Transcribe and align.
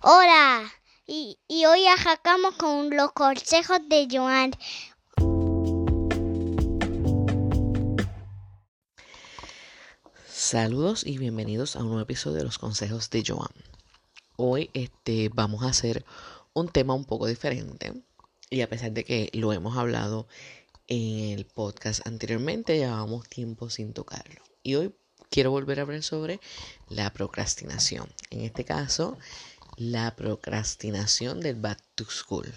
Hola, 0.00 0.72
y, 1.08 1.40
y 1.48 1.66
hoy 1.66 1.84
arrancamos 1.88 2.54
con 2.54 2.88
los 2.96 3.10
consejos 3.10 3.80
de 3.88 4.06
Joan. 4.08 4.52
Saludos 10.28 11.04
y 11.04 11.18
bienvenidos 11.18 11.74
a 11.74 11.80
un 11.80 11.86
nuevo 11.86 12.02
episodio 12.02 12.36
de 12.36 12.44
los 12.44 12.58
consejos 12.58 13.10
de 13.10 13.24
Joan. 13.26 13.50
Hoy 14.36 14.70
este, 14.72 15.30
vamos 15.30 15.64
a 15.64 15.70
hacer 15.70 16.04
un 16.52 16.68
tema 16.68 16.94
un 16.94 17.04
poco 17.04 17.26
diferente 17.26 17.92
y 18.50 18.60
a 18.60 18.68
pesar 18.68 18.92
de 18.92 19.02
que 19.02 19.30
lo 19.32 19.52
hemos 19.52 19.76
hablado 19.76 20.28
en 20.86 21.36
el 21.36 21.44
podcast 21.44 22.06
anteriormente, 22.06 22.76
llevamos 22.76 23.28
tiempo 23.28 23.68
sin 23.68 23.92
tocarlo. 23.92 24.44
Y 24.62 24.76
hoy 24.76 24.94
quiero 25.28 25.50
volver 25.50 25.80
a 25.80 25.82
hablar 25.82 26.04
sobre 26.04 26.40
la 26.88 27.12
procrastinación. 27.12 28.08
En 28.30 28.42
este 28.42 28.64
caso, 28.64 29.18
la 29.78 30.16
procrastinación 30.16 31.40
del 31.40 31.54
back 31.54 31.80
to 31.94 32.04
school, 32.04 32.52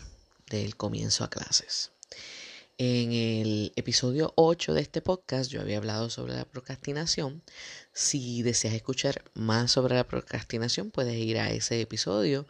del 0.50 0.76
comienzo 0.76 1.24
a 1.24 1.30
clases. 1.30 1.92
En 2.80 3.12
el 3.12 3.74
episodio 3.76 4.34
8 4.38 4.74
de 4.74 4.82
este 4.82 5.02
podcast 5.02 5.52
yo 5.52 5.62
había 5.62 5.78
hablado 5.78 6.10
sobre 6.10 6.34
la 6.34 6.46
procrastinación. 6.46 7.44
Si 7.94 8.42
deseas 8.42 8.74
escuchar 8.74 9.24
más 9.36 9.72
sobre 9.72 9.94
la 9.94 10.08
procrastinación, 10.08 10.90
puedes 10.90 11.16
ir 11.16 11.38
a 11.38 11.52
ese 11.52 11.80
episodio 11.80 12.48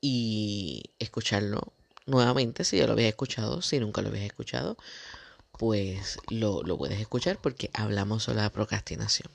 y 0.00 0.90
escucharlo 1.00 1.72
nuevamente 2.06 2.62
si 2.62 2.76
ya 2.78 2.86
lo 2.86 2.92
habías 2.92 3.08
escuchado. 3.08 3.62
Si 3.62 3.80
nunca 3.80 4.00
lo 4.00 4.10
habías 4.10 4.26
escuchado, 4.26 4.76
pues 5.58 6.18
lo, 6.30 6.62
lo 6.62 6.78
puedes 6.78 7.00
escuchar 7.00 7.40
porque 7.40 7.68
hablamos 7.74 8.22
sobre 8.22 8.42
la 8.42 8.50
procrastinación. 8.50 9.28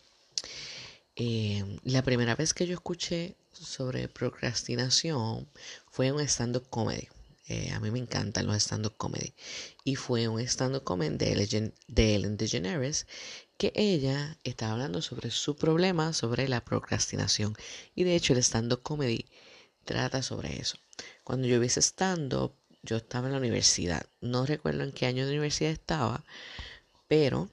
Eh, 1.17 1.65
la 1.83 2.01
primera 2.01 2.33
vez 2.33 2.53
que 2.53 2.65
yo 2.65 2.75
escuché 2.75 3.35
sobre 3.59 4.07
procrastinación 4.07 5.47
fue 5.91 6.11
un 6.11 6.21
stand-up 6.21 6.67
comedy. 6.69 7.07
Eh, 7.47 7.71
a 7.71 7.79
mí 7.79 7.91
me 7.91 7.99
encantan 7.99 8.47
los 8.47 8.55
stand-up 8.57 8.95
comedy. 8.97 9.33
Y 9.83 9.95
fue 9.95 10.27
un 10.27 10.39
stand-up 10.41 10.83
comedy 10.83 11.17
de, 11.17 12.13
Ellen 12.15 12.37
DeGeneres 12.37 13.07
que 13.57 13.73
ella 13.75 14.37
estaba 14.43 14.73
hablando 14.73 15.01
sobre 15.01 15.31
su 15.31 15.55
problema 15.55 16.13
sobre 16.13 16.47
la 16.47 16.63
procrastinación. 16.63 17.55
Y 17.95 18.03
de 18.03 18.15
hecho 18.15 18.33
el 18.33 18.39
stand-up 18.39 18.81
comedy 18.81 19.25
trata 19.83 20.21
sobre 20.21 20.59
eso. 20.59 20.77
Cuando 21.23 21.47
yo 21.47 21.59
vi 21.59 21.67
stand-up, 21.67 22.53
yo 22.83 22.97
estaba 22.97 23.27
en 23.27 23.33
la 23.33 23.39
universidad. 23.39 24.05
No 24.21 24.45
recuerdo 24.45 24.83
en 24.83 24.91
qué 24.91 25.05
año 25.07 25.25
de 25.25 25.31
universidad 25.31 25.71
estaba, 25.71 26.23
pero 27.07 27.49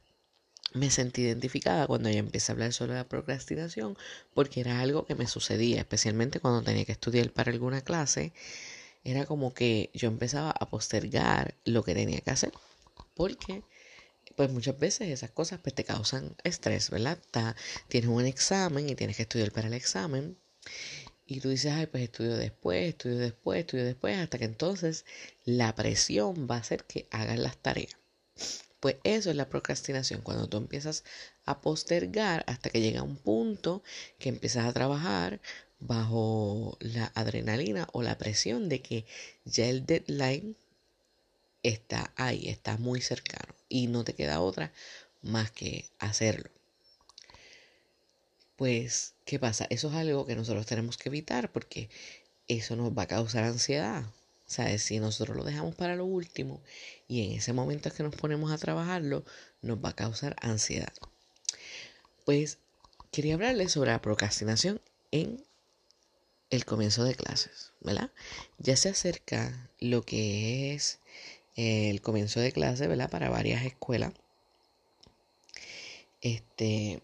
me 0.75 0.91
sentí 0.91 1.22
identificada 1.22 1.86
cuando 1.86 2.09
ella 2.09 2.19
empecé 2.19 2.53
a 2.53 2.55
hablar 2.55 2.72
sobre 2.72 2.95
la 2.95 3.09
procrastinación 3.09 3.97
porque 4.34 4.61
era 4.61 4.81
algo 4.81 5.06
que 5.06 5.14
me 5.14 5.27
sucedía, 5.27 5.78
especialmente 5.78 6.41
cuando 6.41 6.62
tenía 6.62 6.84
que 6.84 6.92
estudiar 6.92 7.31
para 7.33 7.53
alguna 7.53 7.83
clase. 7.83 8.33
Era 9.05 9.25
como 9.25 9.55
que 9.55 9.91
yo 9.94 10.09
empezaba 10.09 10.50
a 10.50 10.69
postergar 10.69 11.55
lo 11.64 11.84
que 11.84 11.94
tenía 11.94 12.20
que 12.20 12.31
hacer 12.31 12.53
porque 13.14 13.62
pues 14.37 14.50
muchas 14.50 14.78
veces 14.78 15.09
esas 15.09 15.31
cosas 15.31 15.61
pues 15.62 15.75
te 15.75 15.84
causan 15.84 16.37
estrés, 16.44 16.91
¿verdad? 16.91 17.19
tienes 17.89 18.11
un 18.11 18.27
examen 18.27 18.89
y 18.89 18.94
tienes 18.94 19.17
que 19.17 19.22
estudiar 19.22 19.50
para 19.50 19.69
el 19.69 19.75
examen 19.75 20.37
y 21.27 21.41
tú 21.41 21.48
dices, 21.48 21.72
ay, 21.72 21.87
pues 21.87 22.05
estudio 22.05 22.37
después, 22.37 22.89
estudio 22.89 23.19
después, 23.19 23.61
estudio 23.61 23.84
después, 23.84 24.17
hasta 24.17 24.39
que 24.39 24.44
entonces 24.44 25.05
la 25.44 25.75
presión 25.75 26.47
va 26.48 26.56
a 26.56 26.61
hacer 26.61 26.84
que 26.84 27.09
hagas 27.11 27.39
las 27.39 27.56
tareas. 27.56 27.97
Pues 28.81 28.97
eso 29.05 29.31
es 29.31 29.37
la 29.37 29.49
procrastinación, 29.49 30.21
cuando 30.23 30.49
tú 30.49 30.57
empiezas 30.59 31.05
a 31.45 31.61
postergar 31.61 32.45
hasta 32.47 32.71
que 32.71 32.81
llega 32.81 33.03
un 33.03 33.17
punto 33.17 33.83
que 34.19 34.29
empiezas 34.29 34.67
a 34.67 34.73
trabajar 34.73 35.41
bajo 35.79 36.77
la 36.81 37.11
adrenalina 37.15 37.89
o 37.93 38.03
la 38.03 38.19
presión 38.19 38.69
de 38.69 38.83
que 38.83 39.07
ya 39.45 39.67
el 39.67 39.87
deadline 39.87 40.57
está 41.63 42.13
ahí, 42.17 42.49
está 42.49 42.77
muy 42.78 43.00
cercano 43.00 43.55
y 43.69 43.89
no 43.89 44.05
te 44.05 44.15
queda 44.15 44.41
otra 44.41 44.73
más 45.23 45.50
que 45.50 45.91
hacerlo. 45.99 46.50
Pues, 48.56 49.15
¿qué 49.25 49.39
pasa? 49.39 49.67
Eso 49.71 49.89
es 49.89 49.95
algo 49.95 50.27
que 50.27 50.37
nosotros 50.37 50.67
tenemos 50.67 50.97
que 50.97 51.09
evitar 51.09 51.53
porque 51.53 51.91
eso 52.49 52.77
nos 52.77 52.93
va 52.97 53.03
a 53.03 53.06
causar 53.06 53.45
ansiedad. 53.45 54.05
Sea, 54.47 54.79
si 54.79 55.01
nosotros 55.01 55.37
lo 55.37 55.45
dejamos 55.45 55.75
para 55.75 55.97
lo 55.97 56.05
último 56.05 56.62
y 57.09 57.25
en 57.25 57.33
ese 57.33 57.53
momento 57.53 57.89
es 57.89 57.95
que 57.95 58.05
nos 58.05 58.15
ponemos 58.15 58.53
a 58.53 58.59
trabajarlo, 58.59 59.25
nos 59.61 59.79
va 59.84 59.91
a 59.91 59.97
causar 59.97 60.37
ansiedad. 60.41 60.93
Pues 62.25 62.59
quería 63.11 63.35
hablarles 63.35 63.73
sobre 63.73 63.91
la 63.91 64.01
procrastinación 64.01 64.81
en 65.11 65.45
el 66.51 66.65
comienzo 66.65 67.03
de 67.05 67.15
clases, 67.15 67.73
¿verdad? 67.81 68.12
Ya 68.59 68.77
se 68.77 68.91
acerca 68.91 69.71
lo 69.81 70.03
que 70.03 70.75
es 70.75 71.01
el 71.56 72.01
comienzo 72.01 72.41
de 72.41 72.53
clases, 72.53 72.89
¿verdad? 72.89 73.11
Para 73.11 73.31
varias 73.31 73.65
escuelas. 73.65 74.12
Este, 76.21 77.03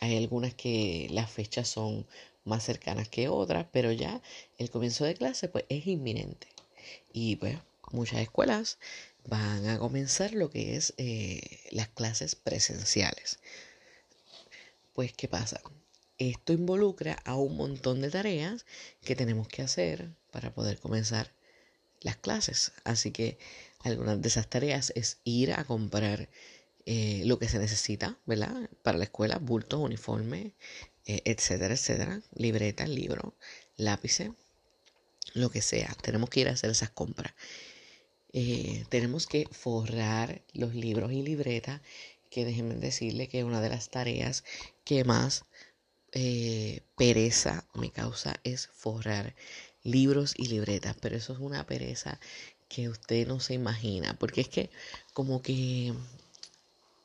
hay 0.00 0.16
algunas 0.16 0.54
que 0.54 1.08
las 1.10 1.30
fechas 1.30 1.68
son 1.68 2.06
más 2.48 2.64
cercanas 2.64 3.08
que 3.08 3.28
otras, 3.28 3.66
pero 3.72 3.92
ya 3.92 4.20
el 4.58 4.70
comienzo 4.70 5.04
de 5.04 5.14
clase 5.14 5.48
pues 5.48 5.64
es 5.68 5.86
inminente. 5.86 6.48
Y 7.12 7.36
pues 7.36 7.58
muchas 7.92 8.20
escuelas 8.20 8.78
van 9.26 9.68
a 9.68 9.78
comenzar 9.78 10.32
lo 10.32 10.50
que 10.50 10.76
es 10.76 10.94
eh, 10.96 11.40
las 11.70 11.88
clases 11.88 12.34
presenciales. 12.34 13.38
Pues, 14.94 15.12
¿qué 15.12 15.28
pasa? 15.28 15.60
Esto 16.18 16.52
involucra 16.52 17.18
a 17.24 17.36
un 17.36 17.56
montón 17.56 18.00
de 18.00 18.10
tareas 18.10 18.66
que 19.02 19.14
tenemos 19.14 19.46
que 19.46 19.62
hacer 19.62 20.10
para 20.32 20.52
poder 20.52 20.80
comenzar 20.80 21.30
las 22.00 22.16
clases. 22.16 22.72
Así 22.84 23.12
que 23.12 23.38
algunas 23.84 24.20
de 24.20 24.28
esas 24.28 24.48
tareas 24.48 24.92
es 24.96 25.18
ir 25.24 25.52
a 25.52 25.64
comprar 25.64 26.28
eh, 26.86 27.22
lo 27.26 27.38
que 27.38 27.48
se 27.48 27.58
necesita, 27.58 28.18
¿verdad? 28.26 28.68
Para 28.82 28.98
la 28.98 29.04
escuela, 29.04 29.38
bultos, 29.38 29.78
uniformes, 29.78 30.52
eh, 31.08 31.22
etcétera, 31.24 31.72
etcétera, 31.72 32.20
libretas, 32.34 32.88
libros, 32.88 33.32
lápices, 33.76 34.30
lo 35.32 35.50
que 35.50 35.62
sea. 35.62 35.96
Tenemos 36.02 36.28
que 36.28 36.40
ir 36.40 36.48
a 36.48 36.52
hacer 36.52 36.70
esas 36.70 36.90
compras. 36.90 37.32
Eh, 38.34 38.84
tenemos 38.90 39.26
que 39.26 39.48
forrar 39.50 40.42
los 40.52 40.74
libros 40.74 41.10
y 41.12 41.22
libretas, 41.22 41.80
que 42.30 42.44
déjenme 42.44 42.74
decirle 42.74 43.26
que 43.28 43.42
una 43.42 43.62
de 43.62 43.70
las 43.70 43.88
tareas 43.88 44.44
que 44.84 45.02
más 45.04 45.46
eh, 46.12 46.82
pereza 46.96 47.66
me 47.72 47.90
causa 47.90 48.38
es 48.44 48.66
forrar 48.66 49.34
libros 49.82 50.34
y 50.36 50.48
libretas, 50.48 50.94
pero 51.00 51.16
eso 51.16 51.32
es 51.32 51.38
una 51.38 51.66
pereza 51.66 52.20
que 52.68 52.90
usted 52.90 53.26
no 53.26 53.40
se 53.40 53.54
imagina, 53.54 54.14
porque 54.18 54.42
es 54.42 54.48
que 54.48 54.70
como 55.14 55.40
que 55.40 55.94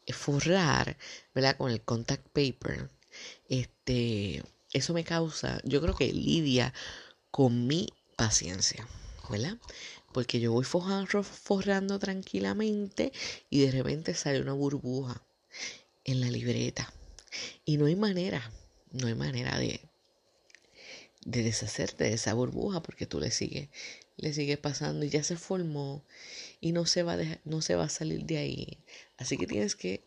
forrar, 0.09 0.97
¿verdad? 1.33 1.55
Con 1.55 1.71
el 1.71 1.81
contact 1.81 2.27
paper, 2.33 2.89
este, 3.49 4.43
eso 4.73 4.93
me 4.93 5.03
causa, 5.03 5.59
yo 5.63 5.81
creo 5.81 5.95
que 5.95 6.11
lidia 6.11 6.73
con 7.31 7.67
mi 7.67 7.89
paciencia, 8.15 8.87
¿verdad? 9.29 9.57
Porque 10.11 10.39
yo 10.39 10.51
voy 10.51 10.65
forrando, 10.65 11.99
tranquilamente 11.99 13.11
y 13.49 13.61
de 13.61 13.71
repente 13.71 14.13
sale 14.13 14.41
una 14.41 14.53
burbuja 14.53 15.23
en 16.03 16.21
la 16.21 16.29
libreta. 16.29 16.93
Y 17.65 17.77
no 17.77 17.85
hay 17.85 17.95
manera, 17.95 18.51
no 18.91 19.07
hay 19.07 19.15
manera 19.15 19.57
de, 19.57 19.81
de 21.25 21.43
deshacerte 21.43 22.03
de 22.03 22.13
esa 22.13 22.33
burbuja 22.33 22.83
porque 22.83 23.07
tú 23.07 23.19
le 23.19 23.31
sigues, 23.31 23.69
le 24.17 24.33
sigues 24.33 24.57
pasando 24.57 25.05
y 25.05 25.09
ya 25.09 25.23
se 25.23 25.35
formó 25.35 26.03
y 26.61 26.71
no 26.71 26.85
se 26.85 27.03
va 27.03 27.17
no 27.45 27.61
se 27.61 27.75
va 27.75 27.85
a 27.85 27.89
salir 27.89 28.25
de 28.25 28.37
ahí. 28.37 28.77
Así 29.17 29.37
que 29.37 29.47
tienes 29.47 29.75
que 29.75 30.03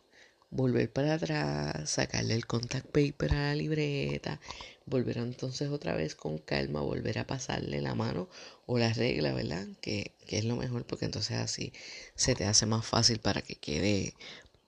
volver 0.49 0.91
para 0.91 1.15
atrás, 1.15 1.89
sacarle 1.89 2.33
el 2.33 2.45
contact 2.47 2.87
paper 2.87 3.33
a 3.33 3.47
la 3.49 3.55
libreta, 3.55 4.39
volver 4.85 5.17
entonces 5.17 5.69
otra 5.69 5.95
vez 5.95 6.15
con 6.15 6.37
calma, 6.37 6.81
volver 6.81 7.19
a 7.19 7.27
pasarle 7.27 7.81
la 7.81 7.95
mano 7.95 8.29
o 8.65 8.77
la 8.77 8.93
regla, 8.93 9.33
¿verdad? 9.33 9.67
Que, 9.81 10.13
que 10.25 10.37
es 10.37 10.45
lo 10.45 10.55
mejor 10.55 10.85
porque 10.85 11.05
entonces 11.05 11.37
así 11.37 11.73
se 12.15 12.35
te 12.35 12.45
hace 12.45 12.65
más 12.65 12.85
fácil 12.85 13.19
para 13.19 13.41
que 13.41 13.55
quede 13.55 14.13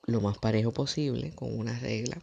lo 0.05 0.21
más 0.21 0.37
parejo 0.37 0.73
posible 0.73 1.33
con 1.35 1.57
una 1.57 1.77
regla. 1.79 2.21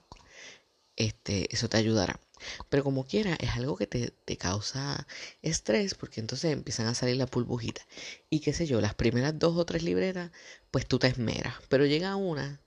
Este, 0.96 1.52
eso 1.54 1.68
te 1.68 1.76
ayudará. 1.76 2.20
Pero 2.68 2.84
como 2.84 3.06
quiera, 3.06 3.34
es 3.40 3.50
algo 3.50 3.76
que 3.76 3.86
te, 3.86 4.10
te, 4.24 4.36
causa 4.36 5.06
estrés 5.42 5.94
porque 5.94 6.20
entonces 6.20 6.52
empiezan 6.52 6.86
a 6.86 6.94
salir 6.94 7.16
la 7.16 7.26
burbujita. 7.26 7.82
Y 8.30 8.40
qué 8.40 8.52
sé 8.52 8.66
yo, 8.66 8.80
las 8.80 8.94
primeras 8.94 9.38
dos 9.38 9.56
o 9.56 9.64
tres 9.64 9.82
libretas, 9.82 10.30
pues 10.70 10.86
tú 10.86 10.98
te 10.98 11.06
esmeras. 11.08 11.54
Pero 11.68 11.86
llega 11.86 12.16
una 12.16 12.60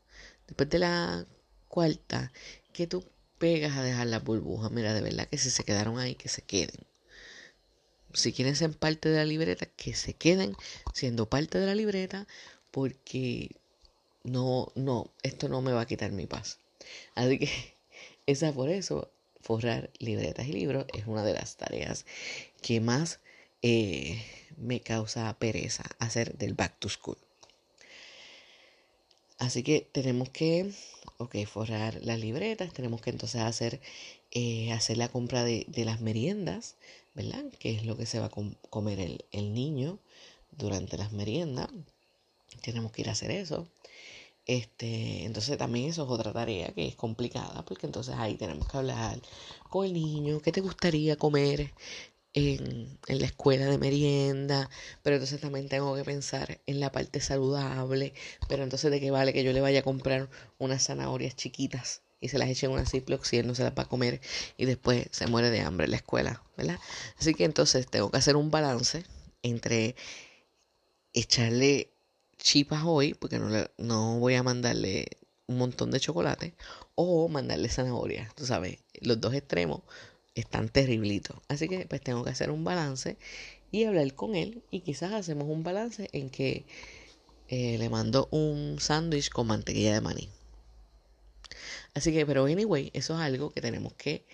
Después 0.49 0.67
de 0.71 0.79
la 0.79 1.27
cuarta, 1.67 2.31
que 2.73 2.87
tú 2.87 3.05
pegas 3.37 3.77
a 3.77 3.83
dejar 3.83 4.07
las 4.07 4.23
burbujas. 4.23 4.71
Mira, 4.71 4.95
de 4.95 5.01
verdad 5.01 5.27
que 5.27 5.37
si 5.37 5.51
se 5.51 5.63
quedaron 5.63 5.99
ahí, 5.99 6.15
que 6.15 6.27
se 6.27 6.41
queden. 6.41 6.87
Si 8.15 8.33
quieren 8.33 8.55
ser 8.55 8.75
parte 8.75 9.09
de 9.09 9.17
la 9.17 9.25
libreta, 9.25 9.67
que 9.67 9.93
se 9.93 10.15
queden 10.15 10.55
siendo 10.91 11.29
parte 11.29 11.59
de 11.59 11.67
la 11.67 11.75
libreta, 11.75 12.25
porque 12.71 13.51
no, 14.23 14.71
no, 14.73 15.13
esto 15.21 15.49
no 15.49 15.61
me 15.61 15.71
va 15.71 15.81
a 15.81 15.85
quitar 15.85 16.11
mi 16.11 16.25
paz. 16.25 16.57
Así 17.13 17.37
que 17.37 17.49
esa 18.25 18.51
por 18.51 18.69
eso 18.69 19.11
forrar 19.39 19.91
libretas 19.99 20.47
y 20.47 20.53
libros 20.53 20.87
es 20.95 21.05
una 21.05 21.23
de 21.23 21.33
las 21.33 21.57
tareas 21.57 22.07
que 22.63 22.81
más 22.81 23.19
eh, 23.61 24.19
me 24.57 24.81
causa 24.81 25.37
pereza 25.37 25.83
hacer 25.99 26.39
del 26.39 26.55
back 26.55 26.79
to 26.79 26.89
school. 26.89 27.17
Así 29.39 29.63
que 29.63 29.87
tenemos 29.93 30.29
que, 30.29 30.71
ok, 31.17 31.35
forrar 31.47 31.99
las 32.03 32.19
libretas, 32.19 32.73
tenemos 32.73 33.01
que 33.01 33.09
entonces 33.09 33.41
hacer, 33.41 33.81
eh, 34.31 34.71
hacer 34.73 34.97
la 34.97 35.07
compra 35.09 35.43
de, 35.43 35.65
las 35.85 36.01
meriendas, 36.01 36.75
¿verdad? 37.15 37.45
Que 37.59 37.71
es 37.73 37.85
lo 37.85 37.97
que 37.97 38.05
se 38.05 38.19
va 38.19 38.27
a 38.27 38.31
comer 38.69 38.99
el, 38.99 39.25
el 39.31 39.53
niño 39.53 39.99
durante 40.51 40.97
las 40.97 41.13
meriendas. 41.13 41.69
Tenemos 42.61 42.91
que 42.91 43.01
ir 43.03 43.09
a 43.09 43.13
hacer 43.13 43.31
eso. 43.31 43.67
Este, 44.45 45.25
entonces 45.25 45.57
también 45.57 45.89
eso 45.89 46.03
es 46.03 46.09
otra 46.09 46.33
tarea 46.33 46.73
que 46.73 46.87
es 46.87 46.95
complicada, 46.95 47.63
porque 47.65 47.85
entonces 47.85 48.15
ahí 48.17 48.35
tenemos 48.35 48.67
que 48.67 48.77
hablar 48.77 49.21
con 49.69 49.85
el 49.85 49.93
niño, 49.93 50.41
¿qué 50.41 50.51
te 50.51 50.61
gustaría 50.61 51.15
comer 51.17 51.71
en, 52.47 52.99
en, 53.07 53.19
la 53.19 53.25
escuela 53.25 53.65
de 53.65 53.77
merienda? 53.77 54.69
Pero 55.03 55.15
entonces 55.17 55.41
también 55.41 55.69
tengo 55.69 55.95
que 55.95 56.03
pensar 56.03 56.59
en 56.65 56.79
la 56.79 56.91
parte 56.91 57.19
saludable, 57.21 58.13
pero 58.47 58.63
entonces 58.63 58.91
de 58.91 58.99
qué 58.99 59.11
vale 59.11 59.33
que 59.33 59.43
yo 59.43 59.53
le 59.53 59.61
vaya 59.61 59.79
a 59.79 59.83
comprar 59.83 60.29
unas 60.57 60.85
zanahorias 60.85 61.35
chiquitas 61.35 62.01
y 62.21 62.29
se 62.29 62.37
las 62.37 62.49
eche 62.49 62.65
en 62.65 62.73
una 62.73 62.85
Ziploc 62.85 63.23
si 63.23 63.37
él 63.37 63.47
no 63.47 63.55
se 63.55 63.63
las 63.63 63.73
va 63.73 63.83
a 63.83 63.89
comer 63.89 64.21
y 64.57 64.65
después 64.65 65.07
se 65.11 65.27
muere 65.27 65.49
de 65.49 65.61
hambre 65.61 65.85
en 65.85 65.91
la 65.91 65.97
escuela, 65.97 66.43
¿verdad? 66.57 66.79
Así 67.17 67.33
que 67.33 67.45
entonces 67.45 67.87
tengo 67.87 68.11
que 68.11 68.17
hacer 68.17 68.35
un 68.35 68.51
balance 68.51 69.05
entre 69.43 69.95
echarle 71.13 71.91
chipas 72.37 72.83
hoy, 72.85 73.13
porque 73.13 73.39
no, 73.39 73.49
le, 73.49 73.71
no 73.77 74.19
voy 74.19 74.35
a 74.35 74.43
mandarle 74.43 75.07
un 75.47 75.57
montón 75.57 75.91
de 75.91 75.99
chocolate, 75.99 76.55
o 76.95 77.27
mandarle 77.27 77.69
zanahoria. 77.69 78.31
Tú 78.35 78.45
sabes, 78.45 78.79
los 79.01 79.19
dos 79.19 79.33
extremos 79.33 79.81
están 80.39 80.69
terriblitos. 80.69 81.37
Así 81.47 81.67
que 81.67 81.85
pues 81.87 82.01
tengo 82.01 82.23
que 82.23 82.31
hacer 82.31 82.51
un 82.51 82.63
balance 82.63 83.17
y 83.71 83.83
hablar 83.83 84.13
con 84.13 84.35
él 84.35 84.63
y 84.71 84.81
quizás 84.81 85.13
hacemos 85.13 85.47
un 85.47 85.63
balance 85.63 86.09
en 86.11 86.29
que 86.29 86.65
eh, 87.47 87.77
le 87.77 87.89
mando 87.89 88.27
un 88.31 88.77
sándwich 88.79 89.29
con 89.29 89.47
mantequilla 89.47 89.93
de 89.93 90.01
maní. 90.01 90.29
Así 91.93 92.13
que, 92.13 92.25
pero 92.25 92.45
anyway, 92.45 92.91
eso 92.93 93.15
es 93.15 93.19
algo 93.21 93.49
que 93.51 93.61
tenemos 93.61 93.93
que 93.93 94.25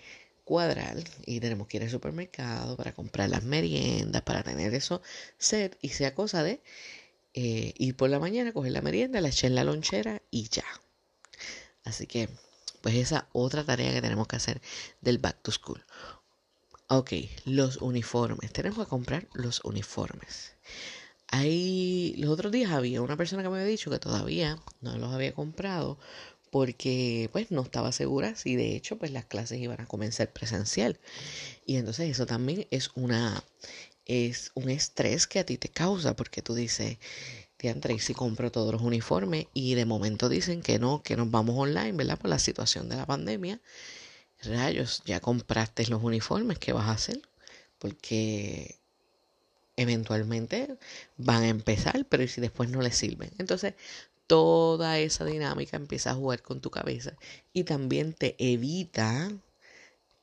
cuadrar 0.44 0.96
y 1.26 1.40
tenemos 1.40 1.66
que 1.66 1.78
ir 1.78 1.82
al 1.82 1.90
supermercado 1.90 2.76
para 2.76 2.92
comprar 2.92 3.28
las 3.30 3.42
meriendas, 3.42 4.22
para 4.22 4.42
tener 4.42 4.74
eso 4.74 5.02
set 5.38 5.76
y 5.82 5.88
sea 5.88 6.14
cosa 6.14 6.42
de 6.42 6.60
eh, 7.34 7.74
ir 7.76 7.96
por 7.96 8.10
la 8.10 8.20
mañana, 8.20 8.52
coger 8.52 8.72
la 8.72 8.80
merienda, 8.80 9.20
la 9.20 9.28
eché 9.28 9.48
en 9.48 9.54
la 9.56 9.64
lonchera 9.64 10.22
y 10.30 10.48
ya. 10.48 10.64
Así 11.84 12.06
que, 12.06 12.28
pues 12.86 12.98
esa 12.98 13.26
otra 13.32 13.64
tarea 13.64 13.92
que 13.92 14.00
tenemos 14.00 14.28
que 14.28 14.36
hacer 14.36 14.62
del 15.00 15.18
back 15.18 15.42
to 15.42 15.50
school. 15.50 15.84
Ok, 16.86 17.14
los 17.44 17.78
uniformes. 17.78 18.52
Tenemos 18.52 18.78
que 18.78 18.88
comprar 18.88 19.26
los 19.34 19.64
uniformes. 19.64 20.52
Ahí, 21.26 22.14
los 22.16 22.30
otros 22.30 22.52
días 22.52 22.70
había 22.70 23.02
una 23.02 23.16
persona 23.16 23.42
que 23.42 23.48
me 23.48 23.56
había 23.56 23.66
dicho 23.66 23.90
que 23.90 23.98
todavía 23.98 24.62
no 24.82 24.96
los 24.98 25.12
había 25.12 25.34
comprado 25.34 25.98
porque 26.52 27.28
pues 27.32 27.50
no 27.50 27.62
estaba 27.62 27.90
segura 27.90 28.36
si 28.36 28.54
de 28.54 28.76
hecho 28.76 28.96
pues 28.98 29.10
las 29.10 29.24
clases 29.24 29.58
iban 29.58 29.80
a 29.80 29.86
comenzar 29.86 30.32
presencial. 30.32 31.00
Y 31.66 31.78
entonces 31.78 32.08
eso 32.08 32.24
también 32.24 32.68
es 32.70 32.92
una 32.94 33.42
es 34.04 34.52
un 34.54 34.70
estrés 34.70 35.26
que 35.26 35.40
a 35.40 35.44
ti 35.44 35.58
te 35.58 35.70
causa 35.70 36.14
porque 36.14 36.40
tú 36.40 36.54
dices, 36.54 36.98
te 37.56 37.92
y 37.92 37.98
si 37.98 38.14
compro 38.14 38.52
todos 38.52 38.72
los 38.72 38.82
uniformes 38.82 39.46
y 39.54 39.74
de 39.74 39.86
momento 39.86 40.28
dicen 40.28 40.62
que 40.62 40.78
no, 40.78 41.02
que 41.02 41.16
nos 41.16 41.30
vamos 41.30 41.56
online, 41.58 41.92
¿verdad? 41.92 42.18
Por 42.18 42.30
la 42.30 42.38
situación 42.38 42.88
de 42.88 42.96
la 42.96 43.06
pandemia. 43.06 43.60
Rayos, 44.42 45.02
ya 45.06 45.20
compraste 45.20 45.86
los 45.86 46.02
uniformes, 46.02 46.58
¿qué 46.58 46.72
vas 46.72 46.88
a 46.88 46.92
hacer? 46.92 47.22
Porque 47.78 48.78
eventualmente 49.76 50.76
van 51.16 51.42
a 51.42 51.48
empezar, 51.48 52.06
pero 52.08 52.22
¿y 52.22 52.28
si 52.28 52.40
después 52.40 52.68
no 52.68 52.82
les 52.82 52.96
sirven? 52.96 53.30
Entonces, 53.38 53.74
toda 54.26 54.98
esa 54.98 55.24
dinámica 55.24 55.76
empieza 55.76 56.10
a 56.10 56.14
jugar 56.14 56.42
con 56.42 56.60
tu 56.60 56.70
cabeza 56.70 57.16
y 57.52 57.64
también 57.64 58.12
te 58.12 58.36
evita 58.38 59.30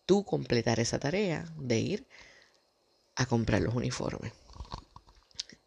tú 0.05 0.23
completar 0.23 0.79
esa 0.79 0.99
tarea 0.99 1.45
de 1.57 1.79
ir 1.79 2.07
a 3.15 3.25
comprar 3.25 3.61
los 3.61 3.73
uniformes. 3.73 4.33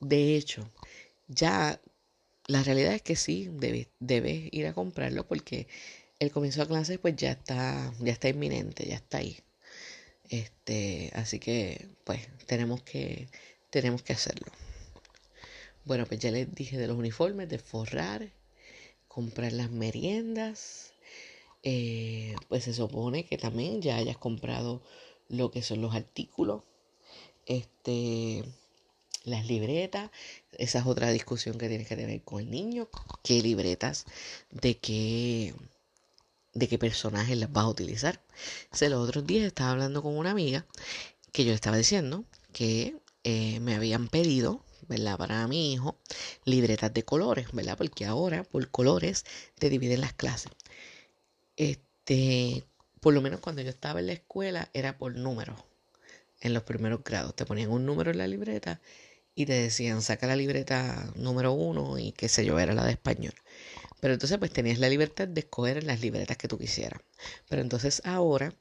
De 0.00 0.36
hecho, 0.36 0.68
ya 1.28 1.80
la 2.46 2.62
realidad 2.62 2.94
es 2.94 3.02
que 3.02 3.16
sí, 3.16 3.50
debes, 3.52 4.48
ir 4.52 4.66
a 4.66 4.74
comprarlo 4.74 5.26
porque 5.26 5.66
el 6.18 6.30
comienzo 6.32 6.60
de 6.60 6.68
clases 6.68 6.98
pues 6.98 7.16
ya 7.16 7.32
está, 7.32 7.92
ya 8.00 8.12
está 8.12 8.28
inminente, 8.28 8.86
ya 8.86 8.96
está 8.96 9.18
ahí. 9.18 9.38
Este, 10.28 11.10
así 11.14 11.38
que 11.38 11.88
pues 12.04 12.20
tenemos 12.46 12.82
que, 12.82 13.28
tenemos 13.70 14.02
que 14.02 14.12
hacerlo. 14.12 14.46
Bueno, 15.84 16.06
pues 16.06 16.20
ya 16.20 16.30
les 16.30 16.52
dije 16.54 16.78
de 16.78 16.88
los 16.88 16.96
uniformes, 16.98 17.48
de 17.48 17.58
forrar, 17.58 18.32
comprar 19.08 19.52
las 19.52 19.70
meriendas. 19.70 20.92
Eh, 21.62 22.36
pues 22.48 22.64
se 22.64 22.74
supone 22.74 23.24
que 23.24 23.38
también 23.38 23.82
ya 23.82 23.96
hayas 23.96 24.18
comprado 24.18 24.82
lo 25.28 25.50
que 25.50 25.62
son 25.62 25.80
los 25.80 25.94
artículos 25.94 26.62
este, 27.46 28.44
las 29.26 29.46
libretas, 29.46 30.10
esa 30.52 30.78
es 30.78 30.86
otra 30.86 31.10
discusión 31.10 31.58
que 31.58 31.68
tienes 31.68 31.88
que 31.88 31.96
tener 31.96 32.22
con 32.22 32.40
el 32.40 32.50
niño. 32.50 32.88
¿Qué 33.22 33.42
libretas? 33.42 34.06
¿De 34.50 34.78
qué, 34.78 35.52
de 36.54 36.68
qué 36.68 36.78
personajes 36.78 37.36
las 37.36 37.52
vas 37.52 37.64
a 37.64 37.68
utilizar? 37.68 38.22
Se 38.72 38.88
los 38.88 39.06
otros 39.06 39.26
días 39.26 39.44
estaba 39.44 39.72
hablando 39.72 40.02
con 40.02 40.16
una 40.16 40.30
amiga 40.30 40.64
que 41.32 41.44
yo 41.44 41.52
estaba 41.52 41.76
diciendo 41.76 42.24
que 42.52 42.96
eh, 43.24 43.58
me 43.60 43.74
habían 43.74 44.08
pedido, 44.08 44.64
¿verdad? 44.88 45.18
Para 45.18 45.46
mi 45.48 45.72
hijo, 45.72 45.98
libretas 46.44 46.94
de 46.94 47.04
colores, 47.04 47.48
¿verdad? 47.52 47.76
Porque 47.76 48.06
ahora 48.06 48.44
por 48.44 48.70
colores 48.70 49.24
te 49.58 49.68
dividen 49.70 50.02
las 50.02 50.12
clases. 50.12 50.52
Este, 51.56 52.64
por 53.00 53.12
lo 53.12 53.22
menos 53.22 53.40
cuando 53.40 53.62
yo 53.62 53.70
estaba 53.70 53.98
en 54.00 54.06
la 54.06 54.12
escuela 54.12 54.70
era 54.72 54.98
por 54.98 55.16
números 55.16 55.58
en 56.40 56.54
los 56.54 56.62
primeros 56.62 57.02
grados. 57.04 57.34
Te 57.34 57.46
ponían 57.46 57.70
un 57.70 57.86
número 57.86 58.10
en 58.10 58.18
la 58.18 58.26
libreta 58.26 58.80
y 59.36 59.46
te 59.46 59.52
decían, 59.52 60.02
saca 60.02 60.26
la 60.26 60.34
libreta 60.34 61.12
número 61.14 61.52
uno 61.52 61.98
y 61.98 62.12
qué 62.12 62.28
sé 62.28 62.44
yo, 62.44 62.58
era 62.58 62.74
la 62.74 62.86
de 62.86 62.92
español. 62.92 63.34
Pero 64.00 64.14
entonces 64.14 64.38
pues 64.38 64.50
tenías 64.52 64.78
la 64.78 64.88
libertad 64.88 65.28
de 65.28 65.40
escoger 65.40 65.84
las 65.84 66.00
libretas 66.00 66.38
que 66.38 66.48
tú 66.48 66.58
quisieras. 66.58 67.02
Pero 67.48 67.62
entonces 67.62 68.00
ahora, 68.04 68.54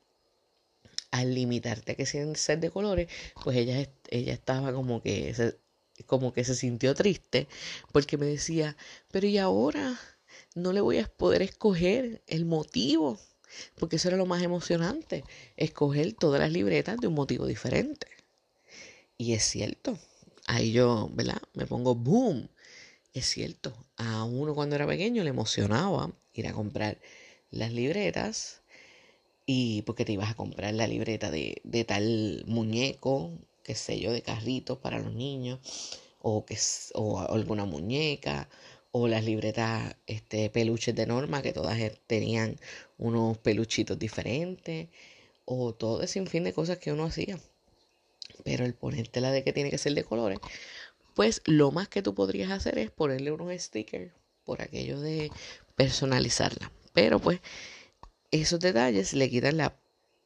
al 1.11 1.33
limitarte 1.33 1.93
a 1.93 1.95
que 1.95 2.05
sean 2.05 2.35
set 2.35 2.59
de 2.59 2.71
colores, 2.71 3.07
pues 3.41 3.57
ella, 3.57 3.89
ella 4.09 4.33
estaba 4.33 4.73
como 4.73 5.01
que, 5.01 5.33
se, 5.33 5.57
como 6.05 6.33
que 6.33 6.43
se 6.43 6.55
sintió 6.55 6.93
triste 6.93 7.47
porque 7.93 8.17
me 8.17 8.25
decía, 8.25 8.75
pero 9.11 9.27
¿y 9.27 9.37
ahora? 9.37 9.97
No 10.55 10.73
le 10.73 10.81
voy 10.81 10.99
a 10.99 11.07
poder 11.07 11.41
escoger 11.41 12.21
el 12.27 12.45
motivo 12.45 13.17
porque 13.75 13.95
eso 13.95 14.09
era 14.09 14.17
lo 14.17 14.25
más 14.25 14.43
emocionante, 14.43 15.23
escoger 15.55 16.13
todas 16.13 16.41
las 16.41 16.51
libretas 16.51 16.97
de 16.97 17.07
un 17.07 17.13
motivo 17.13 17.45
diferente. 17.45 18.07
Y 19.17 19.33
es 19.33 19.43
cierto, 19.43 19.97
ahí 20.47 20.71
yo, 20.71 21.09
¿verdad? 21.13 21.41
Me 21.53 21.65
pongo 21.65 21.95
boom. 21.95 22.49
Es 23.13 23.27
cierto, 23.27 23.73
a 23.97 24.23
uno 24.25 24.55
cuando 24.55 24.75
era 24.75 24.87
pequeño 24.87 25.23
le 25.23 25.29
emocionaba 25.29 26.11
ir 26.33 26.47
a 26.47 26.53
comprar 26.53 26.99
las 27.51 27.71
libretas 27.73 28.61
y 29.45 29.83
porque 29.83 30.05
te 30.05 30.13
ibas 30.13 30.31
a 30.31 30.35
comprar 30.35 30.73
la 30.73 30.87
libreta 30.87 31.31
de, 31.31 31.61
de 31.63 31.85
tal 31.85 32.43
muñeco, 32.47 33.31
qué 33.63 33.75
sé 33.75 33.99
yo, 33.99 34.11
de 34.11 34.21
carritos 34.21 34.77
para 34.79 34.99
los 34.99 35.13
niños 35.13 35.59
o, 36.21 36.45
que, 36.45 36.57
o 36.95 37.19
alguna 37.19 37.65
muñeca 37.65 38.49
o 38.91 39.07
las 39.07 39.25
libretas 39.25 39.95
este, 40.07 40.49
peluches 40.49 40.95
de 40.95 41.05
norma, 41.05 41.41
que 41.41 41.53
todas 41.53 41.77
e, 41.79 41.91
tenían 42.07 42.57
unos 42.97 43.37
peluchitos 43.39 43.99
diferentes, 43.99 44.87
o 45.45 45.73
todo 45.73 46.01
ese 46.03 46.25
fin 46.27 46.43
de 46.45 46.53
cosas 46.53 46.77
que 46.79 46.93
uno 46.93 47.05
hacía. 47.05 47.37
Pero 48.43 48.65
el 48.65 48.73
ponértela 48.73 49.31
de 49.31 49.43
que 49.43 49.53
tiene 49.53 49.69
que 49.69 49.77
ser 49.77 49.93
de 49.93 50.03
colores, 50.03 50.39
pues 51.13 51.41
lo 51.45 51.71
más 51.71 51.87
que 51.87 52.01
tú 52.01 52.13
podrías 52.13 52.51
hacer 52.51 52.77
es 52.77 52.91
ponerle 52.91 53.31
unos 53.31 53.53
stickers 53.61 54.11
por 54.43 54.61
aquello 54.61 54.99
de 54.99 55.31
personalizarla. 55.75 56.71
Pero 56.93 57.19
pues 57.19 57.39
esos 58.31 58.59
detalles 58.59 59.13
le 59.13 59.29
quitan 59.29 59.57
la 59.57 59.75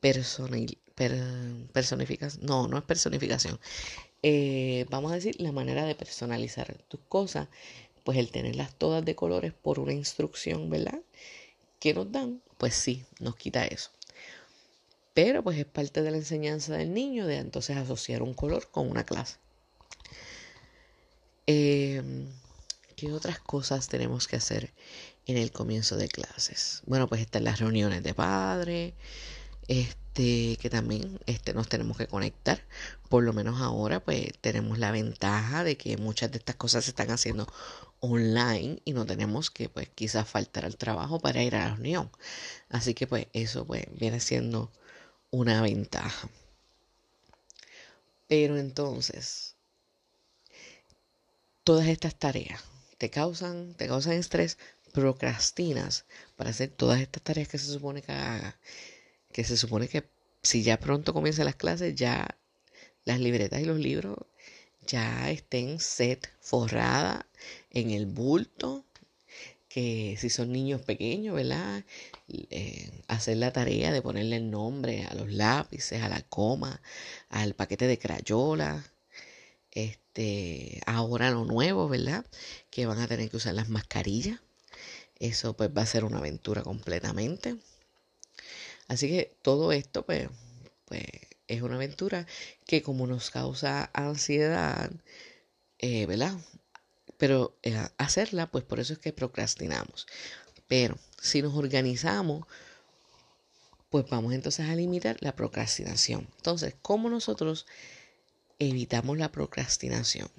personificación. 0.01 2.45
No, 2.45 2.67
no 2.67 2.77
es 2.77 2.83
personificación. 2.83 3.59
Eh, 4.21 4.85
vamos 4.89 5.11
a 5.11 5.15
decir 5.15 5.39
la 5.39 5.51
manera 5.51 5.85
de 5.85 5.95
personalizar 5.95 6.83
tus 6.89 6.99
cosas 7.07 7.47
pues 8.09 8.17
el 8.17 8.31
tenerlas 8.31 8.73
todas 8.73 9.05
de 9.05 9.15
colores 9.15 9.53
por 9.53 9.79
una 9.79 9.93
instrucción, 9.93 10.69
¿verdad? 10.69 10.99
Que 11.79 11.93
nos 11.93 12.11
dan, 12.11 12.41
pues 12.57 12.73
sí, 12.73 13.03
nos 13.19 13.35
quita 13.35 13.65
eso. 13.65 13.91
Pero 15.21 15.43
pues 15.43 15.57
es 15.57 15.65
parte 15.65 16.01
de 16.01 16.11
la 16.11 16.15
enseñanza 16.15 16.77
del 16.77 16.93
niño 16.93 17.27
de 17.27 17.39
entonces 17.39 17.75
asociar 17.75 18.21
un 18.21 18.33
color 18.33 18.71
con 18.71 18.89
una 18.89 19.03
clase. 19.03 19.35
Em, 21.45 22.29
¿Qué 22.95 23.11
otras 23.11 23.37
cosas 23.37 23.89
tenemos 23.89 24.29
que 24.29 24.37
hacer 24.37 24.71
en 25.25 25.35
el 25.35 25.51
comienzo 25.51 25.97
de 25.97 26.07
clases? 26.07 26.83
Bueno, 26.85 27.09
pues 27.09 27.19
están 27.19 27.43
las 27.43 27.59
reuniones 27.59 28.01
de 28.01 28.13
padres, 28.13 28.93
este 29.67 30.55
que 30.55 30.69
también 30.69 31.19
este, 31.25 31.53
nos 31.53 31.67
tenemos 31.67 31.97
que 31.97 32.07
conectar. 32.07 32.63
Por 33.09 33.25
lo 33.25 33.33
menos 33.33 33.59
ahora 33.59 33.99
pues 33.99 34.31
tenemos 34.39 34.79
la 34.79 34.91
ventaja 34.91 35.65
de 35.65 35.75
que 35.75 35.97
muchas 35.97 36.31
de 36.31 36.37
estas 36.37 36.55
cosas 36.55 36.85
se 36.85 36.91
están 36.91 37.11
haciendo 37.11 37.45
online 37.99 38.81
y 38.85 38.93
no 38.93 39.05
tenemos 39.05 39.51
que 39.51 39.67
pues 39.67 39.89
quizás 39.89 40.29
faltar 40.29 40.63
al 40.63 40.77
trabajo 40.77 41.19
para 41.19 41.43
ir 41.43 41.55
a 41.57 41.67
la 41.67 41.75
reunión. 41.75 42.09
Así 42.69 42.93
que 42.93 43.05
pues 43.05 43.27
eso 43.33 43.67
pues 43.67 43.83
viene 43.99 44.21
siendo 44.21 44.71
una 45.31 45.61
ventaja. 45.61 46.29
Pero 48.27 48.57
entonces, 48.57 49.55
todas 51.63 51.87
estas 51.87 52.15
tareas 52.15 52.63
te 52.97 53.09
causan, 53.09 53.73
te 53.75 53.87
causan 53.87 54.13
estrés, 54.13 54.57
procrastinas 54.93 56.05
para 56.35 56.49
hacer 56.49 56.69
todas 56.69 56.99
estas 57.01 57.23
tareas 57.23 57.47
que 57.47 57.57
se 57.57 57.71
supone 57.71 58.01
que 58.01 58.13
que 59.31 59.43
se 59.43 59.57
supone 59.57 59.87
que 59.87 60.09
si 60.41 60.63
ya 60.63 60.79
pronto 60.79 61.13
comienzan 61.13 61.45
las 61.45 61.55
clases, 61.55 61.95
ya 61.95 62.27
las 63.05 63.19
libretas 63.19 63.61
y 63.61 63.65
los 63.65 63.79
libros 63.79 64.17
ya 64.87 65.29
estén 65.29 65.79
set, 65.79 66.29
forrada 66.41 67.27
en 67.69 67.91
el 67.91 68.07
bulto, 68.07 68.85
que 69.69 70.17
si 70.19 70.29
son 70.29 70.51
niños 70.51 70.81
pequeños, 70.81 71.35
¿verdad? 71.35 71.83
Eh, 72.27 72.91
hacer 73.07 73.37
la 73.37 73.53
tarea 73.53 73.91
de 73.91 74.01
ponerle 74.01 74.37
el 74.37 74.51
nombre 74.51 75.05
a 75.05 75.13
los 75.15 75.31
lápices, 75.31 76.01
a 76.01 76.09
la 76.09 76.21
coma, 76.23 76.81
al 77.29 77.53
paquete 77.55 77.87
de 77.87 77.99
crayola. 77.99 78.83
Este, 79.71 80.81
ahora 80.87 81.31
lo 81.31 81.45
nuevo, 81.45 81.87
¿verdad? 81.87 82.25
Que 82.71 82.87
van 82.87 82.99
a 82.99 83.07
tener 83.07 83.29
que 83.29 83.37
usar 83.37 83.53
las 83.55 83.69
mascarillas. 83.69 84.39
Eso 85.19 85.55
pues 85.55 85.69
va 85.77 85.83
a 85.83 85.85
ser 85.85 86.05
una 86.05 86.19
aventura 86.19 86.63
completamente. 86.63 87.57
Así 88.87 89.07
que 89.07 89.35
todo 89.43 89.71
esto 89.71 90.05
pues, 90.05 90.29
pues 90.85 91.03
es 91.47 91.61
una 91.61 91.75
aventura 91.75 92.25
que 92.65 92.81
como 92.81 93.07
nos 93.07 93.29
causa 93.31 93.89
ansiedad, 93.93 94.91
eh, 95.79 96.05
¿verdad? 96.07 96.37
Pero 97.19 97.55
eh, 97.61 97.77
hacerla, 97.97 98.49
pues 98.49 98.63
por 98.63 98.79
eso 98.79 98.93
es 98.93 98.99
que 98.99 99.13
procrastinamos. 99.13 100.07
Pero 100.67 100.97
si 101.21 101.43
nos 101.43 101.53
organizamos, 101.53 102.47
pues 103.89 104.05
vamos 104.09 104.33
entonces 104.33 104.67
a 104.67 104.75
limitar 104.75 105.17
la 105.19 105.35
procrastinación. 105.35 106.27
Entonces, 106.37 106.75
¿cómo 106.81 107.09
nosotros 107.09 107.67
evitamos 108.57 109.17
la 109.17 109.31
procrastinación? 109.31 110.29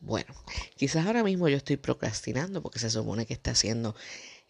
Bueno, 0.00 0.34
quizás 0.76 1.06
ahora 1.06 1.22
mismo 1.22 1.48
yo 1.48 1.56
estoy 1.56 1.76
procrastinando 1.76 2.62
porque 2.62 2.78
se 2.78 2.90
supone 2.90 3.26
que 3.26 3.34
está 3.34 3.52
haciendo 3.52 3.94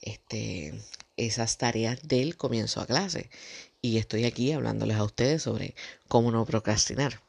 este, 0.00 0.74
esas 1.16 1.58
tareas 1.58 2.00
del 2.02 2.36
comienzo 2.36 2.80
a 2.80 2.86
clase. 2.86 3.30
Y 3.82 3.98
estoy 3.98 4.24
aquí 4.24 4.52
hablándoles 4.52 4.96
a 4.96 5.04
ustedes 5.04 5.42
sobre 5.42 5.74
cómo 6.08 6.30
no 6.30 6.46
procrastinar. 6.46 7.20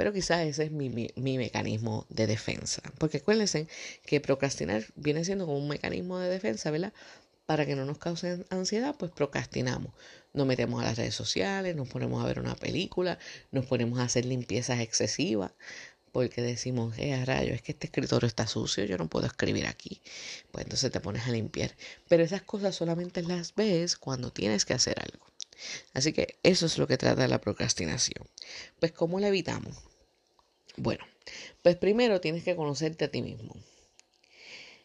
Pero 0.00 0.14
quizás 0.14 0.46
ese 0.46 0.64
es 0.64 0.70
mi, 0.70 0.88
mi, 0.88 1.36
mecanismo 1.36 2.06
de 2.08 2.26
defensa. 2.26 2.80
Porque 2.96 3.18
acuérdense 3.18 3.68
que 4.06 4.18
procrastinar 4.18 4.86
viene 4.96 5.26
siendo 5.26 5.44
como 5.44 5.58
un 5.58 5.68
mecanismo 5.68 6.18
de 6.18 6.30
defensa, 6.30 6.70
¿verdad? 6.70 6.94
Para 7.44 7.66
que 7.66 7.76
no 7.76 7.84
nos 7.84 7.98
cause 7.98 8.46
ansiedad, 8.48 8.94
pues 8.98 9.12
procrastinamos. 9.12 9.92
Nos 10.32 10.46
metemos 10.46 10.80
a 10.80 10.86
las 10.86 10.96
redes 10.96 11.14
sociales, 11.14 11.76
nos 11.76 11.86
ponemos 11.86 12.24
a 12.24 12.26
ver 12.26 12.40
una 12.40 12.56
película, 12.56 13.18
nos 13.50 13.66
ponemos 13.66 13.98
a 13.98 14.04
hacer 14.04 14.24
limpiezas 14.24 14.80
excesivas, 14.80 15.52
porque 16.12 16.40
decimos, 16.40 16.94
eh, 16.96 17.22
rayo, 17.26 17.52
es 17.52 17.60
que 17.60 17.72
este 17.72 17.88
escritorio 17.88 18.26
está 18.26 18.46
sucio, 18.46 18.86
yo 18.86 18.96
no 18.96 19.06
puedo 19.06 19.26
escribir 19.26 19.66
aquí. 19.66 20.00
Pues 20.50 20.64
entonces 20.64 20.90
te 20.90 21.00
pones 21.00 21.26
a 21.26 21.30
limpiar. 21.30 21.76
Pero 22.08 22.22
esas 22.22 22.40
cosas 22.40 22.74
solamente 22.74 23.20
las 23.20 23.54
ves 23.54 23.98
cuando 23.98 24.32
tienes 24.32 24.64
que 24.64 24.72
hacer 24.72 24.98
algo. 24.98 25.26
Así 25.92 26.14
que 26.14 26.38
eso 26.42 26.64
es 26.64 26.78
lo 26.78 26.86
que 26.86 26.96
trata 26.96 27.28
la 27.28 27.42
procrastinación. 27.42 28.26
Pues 28.78 28.92
¿cómo 28.92 29.20
la 29.20 29.28
evitamos? 29.28 29.89
Bueno, 30.76 31.04
pues 31.62 31.76
primero 31.76 32.20
tienes 32.20 32.44
que 32.44 32.56
conocerte 32.56 33.04
a 33.04 33.10
ti 33.10 33.22
mismo. 33.22 33.54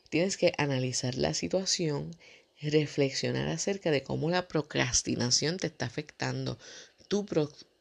Tienes 0.09 0.37
que 0.37 0.53
analizar 0.57 1.15
la 1.15 1.33
situación, 1.33 2.15
reflexionar 2.61 3.47
acerca 3.49 3.91
de 3.91 4.03
cómo 4.03 4.29
la 4.29 4.47
procrastinación 4.47 5.57
te 5.57 5.67
está 5.67 5.85
afectando 5.85 6.57
tu, 7.07 7.25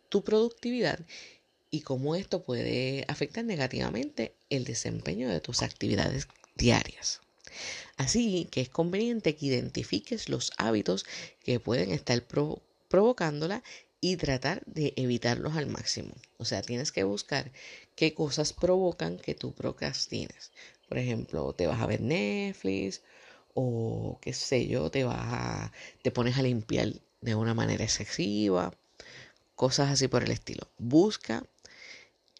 tu 0.08 0.24
productividad 0.24 1.00
y 1.70 1.80
cómo 1.82 2.14
esto 2.14 2.44
puede 2.44 3.04
afectar 3.08 3.44
negativamente 3.44 4.34
el 4.50 4.64
desempeño 4.64 5.28
de 5.28 5.40
tus 5.40 5.62
actividades 5.62 6.28
diarias. 6.56 7.20
Así 7.96 8.48
que 8.50 8.60
es 8.60 8.68
conveniente 8.68 9.36
que 9.36 9.46
identifiques 9.46 10.28
los 10.28 10.52
hábitos 10.56 11.04
que 11.42 11.60
pueden 11.60 11.90
estar 11.92 12.24
provocándola 12.88 13.62
y 14.00 14.16
tratar 14.16 14.62
de 14.66 14.92
evitarlos 14.96 15.56
al 15.56 15.66
máximo. 15.66 16.14
O 16.36 16.44
sea, 16.44 16.62
tienes 16.62 16.92
que 16.92 17.04
buscar 17.04 17.52
qué 17.96 18.14
cosas 18.14 18.52
provocan 18.52 19.18
que 19.18 19.34
tú 19.34 19.52
procrastines. 19.52 20.52
Por 20.88 20.98
ejemplo, 20.98 21.52
te 21.52 21.66
vas 21.66 21.80
a 21.80 21.86
ver 21.86 22.00
Netflix 22.00 23.02
o 23.54 24.18
qué 24.20 24.32
sé 24.32 24.66
yo, 24.66 24.90
te 24.90 25.04
vas 25.04 25.18
a, 25.18 25.72
te 26.02 26.10
pones 26.10 26.36
a 26.38 26.42
limpiar 26.42 26.92
de 27.20 27.34
una 27.34 27.54
manera 27.54 27.84
excesiva, 27.84 28.72
cosas 29.54 29.90
así 29.90 30.08
por 30.08 30.24
el 30.24 30.30
estilo. 30.30 30.68
Busca 30.78 31.44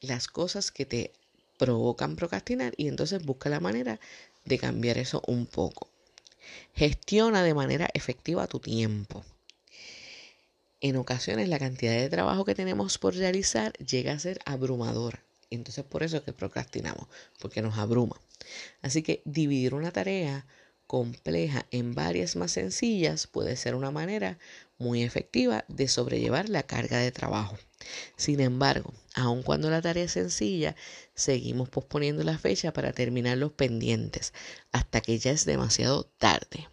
las 0.00 0.28
cosas 0.28 0.70
que 0.70 0.86
te 0.86 1.12
provocan 1.58 2.16
procrastinar 2.16 2.74
y 2.76 2.88
entonces 2.88 3.24
busca 3.24 3.48
la 3.48 3.60
manera 3.60 4.00
de 4.44 4.58
cambiar 4.58 4.98
eso 4.98 5.22
un 5.26 5.46
poco. 5.46 5.88
Gestiona 6.74 7.42
de 7.42 7.54
manera 7.54 7.88
efectiva 7.94 8.46
tu 8.46 8.60
tiempo 8.60 9.24
en 10.84 10.96
ocasiones 10.96 11.48
la 11.48 11.58
cantidad 11.58 11.94
de 11.94 12.10
trabajo 12.10 12.44
que 12.44 12.54
tenemos 12.54 12.98
por 12.98 13.14
realizar 13.14 13.72
llega 13.78 14.12
a 14.12 14.18
ser 14.18 14.38
abrumadora. 14.44 15.24
Entonces 15.54 15.84
por 15.84 16.02
eso 16.02 16.18
es 16.18 16.22
que 16.22 16.32
procrastinamos, 16.32 17.06
porque 17.40 17.62
nos 17.62 17.78
abruma. 17.78 18.20
Así 18.82 19.02
que 19.02 19.22
dividir 19.24 19.74
una 19.74 19.92
tarea 19.92 20.46
compleja 20.86 21.66
en 21.70 21.94
varias 21.94 22.36
más 22.36 22.52
sencillas 22.52 23.26
puede 23.26 23.56
ser 23.56 23.74
una 23.74 23.90
manera 23.90 24.38
muy 24.78 25.02
efectiva 25.02 25.64
de 25.68 25.88
sobrellevar 25.88 26.48
la 26.48 26.64
carga 26.64 26.98
de 26.98 27.10
trabajo. 27.10 27.56
Sin 28.16 28.40
embargo, 28.40 28.92
aun 29.14 29.42
cuando 29.42 29.70
la 29.70 29.82
tarea 29.82 30.04
es 30.04 30.12
sencilla, 30.12 30.76
seguimos 31.14 31.68
posponiendo 31.68 32.22
la 32.22 32.38
fecha 32.38 32.72
para 32.72 32.92
terminar 32.92 33.38
los 33.38 33.52
pendientes 33.52 34.32
hasta 34.72 35.00
que 35.00 35.18
ya 35.18 35.30
es 35.30 35.44
demasiado 35.44 36.04
tarde. 36.04 36.68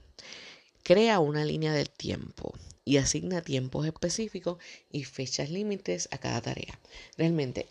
Crea 0.83 1.19
una 1.19 1.45
línea 1.45 1.73
del 1.73 1.89
tiempo 1.89 2.53
y 2.83 2.97
asigna 2.97 3.41
tiempos 3.41 3.85
específicos 3.85 4.57
y 4.91 5.03
fechas 5.03 5.49
límites 5.49 6.09
a 6.11 6.17
cada 6.17 6.41
tarea. 6.41 6.79
Realmente, 7.17 7.67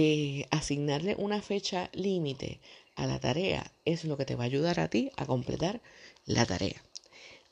eh, 0.00 0.46
asignarle 0.52 1.16
una 1.18 1.42
fecha 1.42 1.90
límite 1.92 2.60
a 2.94 3.08
la 3.08 3.18
tarea 3.18 3.72
es 3.84 4.04
lo 4.04 4.16
que 4.16 4.24
te 4.24 4.36
va 4.36 4.44
a 4.44 4.46
ayudar 4.46 4.78
a 4.78 4.88
ti 4.88 5.10
a 5.16 5.26
completar 5.26 5.80
la 6.24 6.46
tarea. 6.46 6.80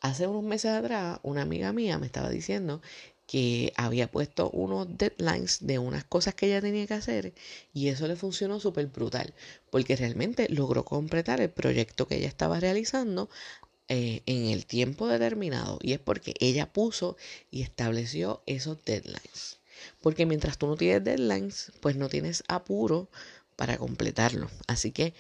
Hace 0.01 0.29
unos 0.29 0.45
meses 0.45 0.71
atrás, 0.71 1.19
una 1.25 1.43
amiga 1.43 1.73
mía 1.73 1.99
me 1.99 2.07
estaba 2.07 2.31
diciendo 2.31 2.81
que 3.27 3.73
había 3.75 4.09
puesto 4.13 4.49
unos 4.51 4.87
deadlines 4.97 5.67
de 5.67 5.81
unas 5.81 6.05
cosas 6.05 6.37
que 6.37 6.47
ella 6.47 6.61
tenía 6.61 6.87
que 6.87 6.95
hacer 6.95 7.35
y 7.75 7.89
eso 7.89 8.07
le 8.07 8.15
funcionó 8.15 8.61
súper 8.61 8.87
brutal 8.87 9.35
porque 9.71 9.97
realmente 9.97 10.49
logró 10.49 10.85
completar 10.85 11.41
el 11.41 11.51
proyecto 11.51 12.07
que 12.07 12.19
ella 12.19 12.29
estaba 12.29 12.61
realizando 12.61 13.29
eh, 13.89 14.23
en 14.27 14.47
el 14.47 14.67
tiempo 14.67 15.09
determinado 15.09 15.81
y 15.83 15.95
es 15.95 15.99
porque 15.99 16.35
ella 16.39 16.73
puso 16.73 17.17
y 17.51 17.63
estableció 17.63 18.45
esos 18.47 18.85
deadlines. 18.85 19.56
Porque 20.01 20.27
mientras 20.27 20.59
tú 20.59 20.67
no 20.67 20.77
tienes 20.77 21.05
deadlines, 21.05 21.73
pues 21.81 21.97
no 21.97 22.09
tienes 22.09 22.45
apuro 22.49 23.09
para 23.57 23.79
completarlo. 23.79 24.51
Así 24.67 24.93
que 24.93 25.15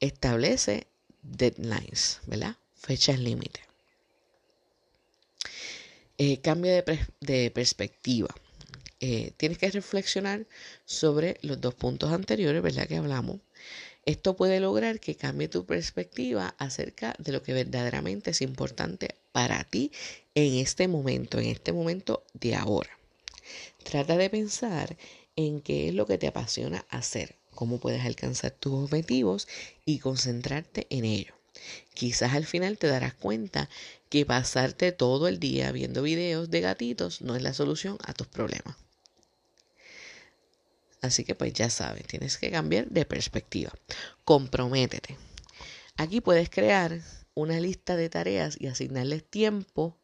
establece 0.00 0.86
deadlines, 1.22 2.20
¿verdad? 2.26 2.56
Fechas 2.74 3.18
límite. 3.18 3.60
Eh, 6.18 6.40
cambio 6.40 6.72
de, 7.20 7.50
perspectiva. 7.50 8.28
Eh, 9.00 9.32
tienes 9.36 9.58
que 9.58 9.70
reflexionar 9.70 10.46
sobre 10.84 11.38
los 11.42 11.60
dos 11.60 11.74
puntos 11.74 12.12
anteriores, 12.12 12.62
¿verdad? 12.62 12.86
Que 12.86 12.96
hablamos 12.96 13.40
esto 14.06 14.36
puede 14.36 14.60
lograr 14.60 15.00
que 15.00 15.16
cambie 15.16 15.48
tu 15.48 15.64
perspectiva 15.64 16.54
acerca 16.58 17.14
de 17.18 17.32
lo 17.32 17.42
que 17.42 17.54
verdaderamente 17.54 18.32
es 18.32 18.42
importante 18.42 19.16
para 19.32 19.64
ti 19.64 19.92
en 20.34 20.54
este 20.56 20.88
momento, 20.88 21.38
en 21.38 21.46
este 21.46 21.72
momento 21.72 22.24
de 22.34 22.54
ahora. 22.54 22.90
Trata 23.84 24.16
de 24.16 24.30
pensar 24.30 24.96
en 25.36 25.60
qué 25.60 25.88
es 25.88 25.94
lo 25.94 26.06
que 26.06 26.18
te 26.18 26.26
apasiona 26.26 26.84
hacer, 26.88 27.36
cómo 27.54 27.78
puedes 27.78 28.04
alcanzar 28.04 28.50
tus 28.50 28.72
objetivos 28.72 29.46
y 29.84 29.98
concentrarte 29.98 30.86
en 30.90 31.04
ello. 31.04 31.34
Quizás 31.92 32.32
al 32.32 32.46
final 32.46 32.78
te 32.78 32.88
darás 32.88 33.14
cuenta 33.14 33.68
que 34.08 34.26
pasarte 34.26 34.90
todo 34.90 35.28
el 35.28 35.38
día 35.38 35.70
viendo 35.70 36.02
videos 36.02 36.50
de 36.50 36.60
gatitos 36.60 37.20
no 37.20 37.36
es 37.36 37.42
la 37.42 37.52
solución 37.52 37.98
a 38.04 38.14
tus 38.14 38.26
problemas. 38.26 38.76
Así 41.02 41.22
que 41.22 41.34
pues 41.34 41.52
ya 41.52 41.68
sabes, 41.68 42.06
tienes 42.06 42.38
que 42.38 42.50
cambiar 42.50 42.88
de 42.88 43.04
perspectiva. 43.04 43.72
Comprométete. 44.24 45.18
Aquí 45.96 46.20
puedes 46.22 46.48
crear 46.48 47.02
una 47.34 47.60
lista 47.60 47.96
de 47.96 48.08
tareas 48.08 48.56
y 48.58 48.66
asignarles 48.66 49.24
tiempo, 49.24 49.96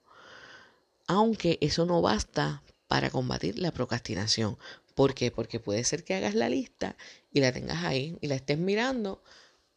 aunque 1.06 1.58
eso 1.62 1.86
no 1.86 2.02
basta 2.02 2.62
para 2.90 3.08
combatir 3.08 3.56
la 3.60 3.70
procrastinación. 3.70 4.58
¿Por 4.96 5.14
qué? 5.14 5.30
Porque 5.30 5.60
puede 5.60 5.84
ser 5.84 6.02
que 6.02 6.14
hagas 6.14 6.34
la 6.34 6.48
lista 6.48 6.96
y 7.32 7.38
la 7.38 7.52
tengas 7.52 7.84
ahí 7.84 8.18
y 8.20 8.26
la 8.26 8.34
estés 8.34 8.58
mirando 8.58 9.22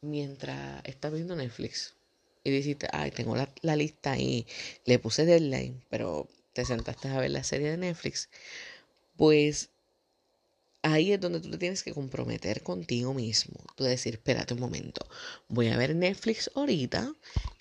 mientras 0.02 0.84
estás 0.84 1.14
viendo 1.14 1.36
Netflix. 1.36 1.94
Y 2.44 2.50
dices, 2.50 2.76
ay, 2.92 3.12
tengo 3.12 3.36
la, 3.36 3.54
la 3.62 3.76
lista 3.76 4.14
ahí, 4.14 4.48
le 4.86 4.98
puse 4.98 5.26
deadline, 5.26 5.86
pero 5.92 6.28
te 6.54 6.66
sentaste 6.66 7.08
a 7.08 7.20
ver 7.20 7.30
la 7.30 7.44
serie 7.44 7.70
de 7.70 7.78
Netflix. 7.78 8.30
Pues 9.16 9.70
ahí 10.84 11.14
es 11.14 11.20
donde 11.20 11.40
tú 11.40 11.50
te 11.50 11.58
tienes 11.58 11.82
que 11.82 11.94
comprometer 11.94 12.62
contigo 12.62 13.14
mismo. 13.14 13.56
Tú 13.76 13.86
decir, 13.86 14.16
espérate 14.16 14.54
un 14.54 14.60
momento, 14.60 15.06
voy 15.48 15.70
a 15.70 15.78
ver 15.78 15.96
Netflix 15.96 16.52
ahorita, 16.54 17.14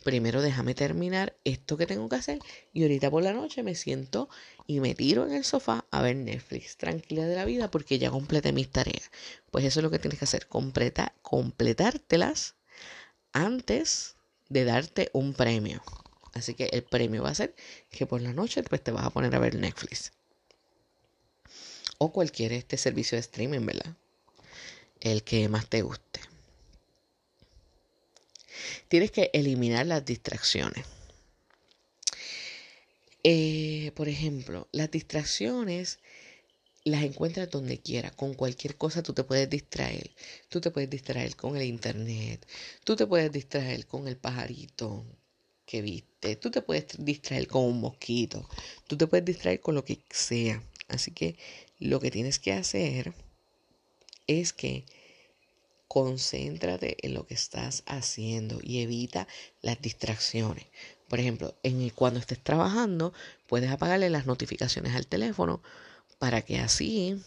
primero 0.05 0.43
déjame 0.43 0.75
terminar 0.75 1.35
esto 1.45 1.77
que 1.77 1.87
tengo 1.87 2.09
que 2.09 2.17
hacer 2.17 2.41
y 2.73 2.83
ahorita 2.83 3.11
por 3.11 3.23
la 3.23 3.33
noche 3.33 3.63
me 3.63 3.77
siento 3.77 4.29
y 4.67 4.81
me 4.81 4.95
tiro 4.95 5.25
en 5.25 5.35
el 5.35 5.45
sofá 5.45 5.87
a 5.91 6.03
ver 6.03 6.17
Netflix, 6.17 6.77
tranquila 6.77 7.25
de 7.25 7.37
la 7.37 7.45
vida 7.45 7.71
porque 7.71 7.99
ya 7.99 8.11
completé 8.11 8.53
mis 8.53 8.71
tareas. 8.71 9.11
Pues 9.51 9.65
eso 9.65 9.81
es 9.81 9.85
lo 9.85 9.91
que 9.91 10.01
tienes 10.01 10.19
que 10.19 10.25
hacer, 10.25 10.49
completa, 10.49 11.15
completártelas 11.23 12.57
antes 13.33 14.17
de 14.49 14.65
darte 14.65 15.11
un 15.13 15.33
premio. 15.33 15.81
Así 16.35 16.55
que 16.55 16.65
el 16.73 16.83
premio 16.83 17.23
va 17.23 17.31
a 17.31 17.35
ser 17.35 17.55
que 17.91 18.07
por 18.07 18.21
la 18.21 18.33
noche 18.33 18.63
pues, 18.63 18.83
te 18.83 18.91
vas 18.91 19.07
a 19.07 19.11
poner 19.11 19.35
a 19.35 19.39
ver 19.39 19.55
Netflix 19.55 20.13
o 22.03 22.11
cualquier 22.11 22.53
este 22.53 22.77
servicio 22.77 23.15
de 23.15 23.21
streaming, 23.21 23.65
¿verdad? 23.65 23.95
El 25.01 25.23
que 25.23 25.49
más 25.49 25.69
te 25.69 25.83
guste. 25.83 26.21
Tienes 28.89 29.13
que 29.13 29.31
eliminar 29.33 29.87
las 29.87 30.05
distracciones. 30.05 30.85
Eh, 33.23 33.93
por 33.95 34.09
ejemplo, 34.09 34.67
las 34.73 34.91
distracciones 34.91 36.01
las 36.83 37.05
encuentras 37.05 37.49
donde 37.51 37.79
quiera. 37.79 38.11
Con 38.11 38.35
cualquier 38.35 38.77
cosa 38.77 39.05
tú 39.05 39.13
te 39.13 39.23
puedes 39.23 39.49
distraer. 39.49 40.11
Tú 40.49 40.61
te 40.61 40.73
puedes 40.73 40.91
distraer 40.91 41.37
con 41.37 41.57
el 41.57 41.63
internet. 41.63 42.45
Tú 42.83 42.97
te 42.97 43.07
puedes 43.07 43.31
distraer 43.31 43.87
con 43.87 44.09
el 44.09 44.17
pajarito 44.17 45.05
que 45.65 45.83
viste. 45.83 46.35
Tú 46.35 46.51
te 46.51 46.63
puedes 46.63 46.87
distraer 46.99 47.47
con 47.47 47.63
un 47.63 47.81
mosquito. 47.81 48.49
Tú 48.89 48.97
te 48.97 49.07
puedes 49.07 49.25
distraer 49.25 49.61
con 49.61 49.77
lo 49.77 49.85
que 49.85 50.01
sea. 50.11 50.61
Así 50.89 51.11
que 51.13 51.37
lo 51.83 52.01
que 52.01 52.11
tienes 52.11 52.39
que 52.39 52.53
hacer 52.53 53.13
es 54.27 54.53
que 54.53 54.85
concéntrate 55.89 56.97
en 57.07 57.15
lo 57.15 57.27
que 57.27 57.35
estás 57.35 57.83
haciendo 57.87 58.61
y 58.63 58.81
evita 58.81 59.29
las 59.61 59.81
distracciones. 59.83 60.65
Por 61.09 61.21
ejemplo, 61.21 61.55
en 61.63 61.91
cuando 61.91 62.21
estés 62.21 62.43
trabajando, 62.43 63.13
puedes 63.47 63.71
apagarle 63.71 64.09
las 64.09 64.27
notificaciones 64.27 64.95
al 64.95 65.07
teléfono 65.07 65.61
para 66.19 66.41
que 66.43 66.61
así 66.61 67.21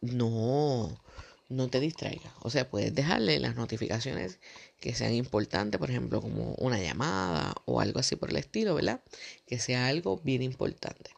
no, 0.00 1.00
no 1.48 1.68
te 1.68 1.80
distraiga. 1.80 2.32
O 2.42 2.50
sea, 2.50 2.68
puedes 2.68 2.94
dejarle 2.94 3.40
las 3.40 3.56
notificaciones 3.56 4.38
que 4.78 4.94
sean 4.94 5.14
importantes, 5.14 5.78
por 5.78 5.90
ejemplo, 5.90 6.20
como 6.20 6.54
una 6.58 6.78
llamada 6.78 7.54
o 7.64 7.80
algo 7.80 7.98
así 7.98 8.14
por 8.14 8.30
el 8.30 8.36
estilo, 8.36 8.74
¿verdad? 8.74 9.00
Que 9.46 9.58
sea 9.58 9.88
algo 9.88 10.20
bien 10.22 10.42
importante. 10.42 11.10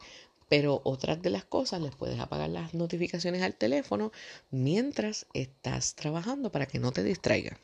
Pero 0.49 0.81
otras 0.83 1.21
de 1.21 1.29
las 1.29 1.45
cosas 1.45 1.81
les 1.81 1.95
puedes 1.95 2.19
apagar 2.19 2.49
las 2.49 2.73
notificaciones 2.73 3.41
al 3.41 3.55
teléfono 3.55 4.11
mientras 4.51 5.25
estás 5.33 5.95
trabajando 5.95 6.51
para 6.51 6.67
que 6.67 6.79
no 6.79 6.91
te 6.91 7.03
distraiga. 7.03 7.59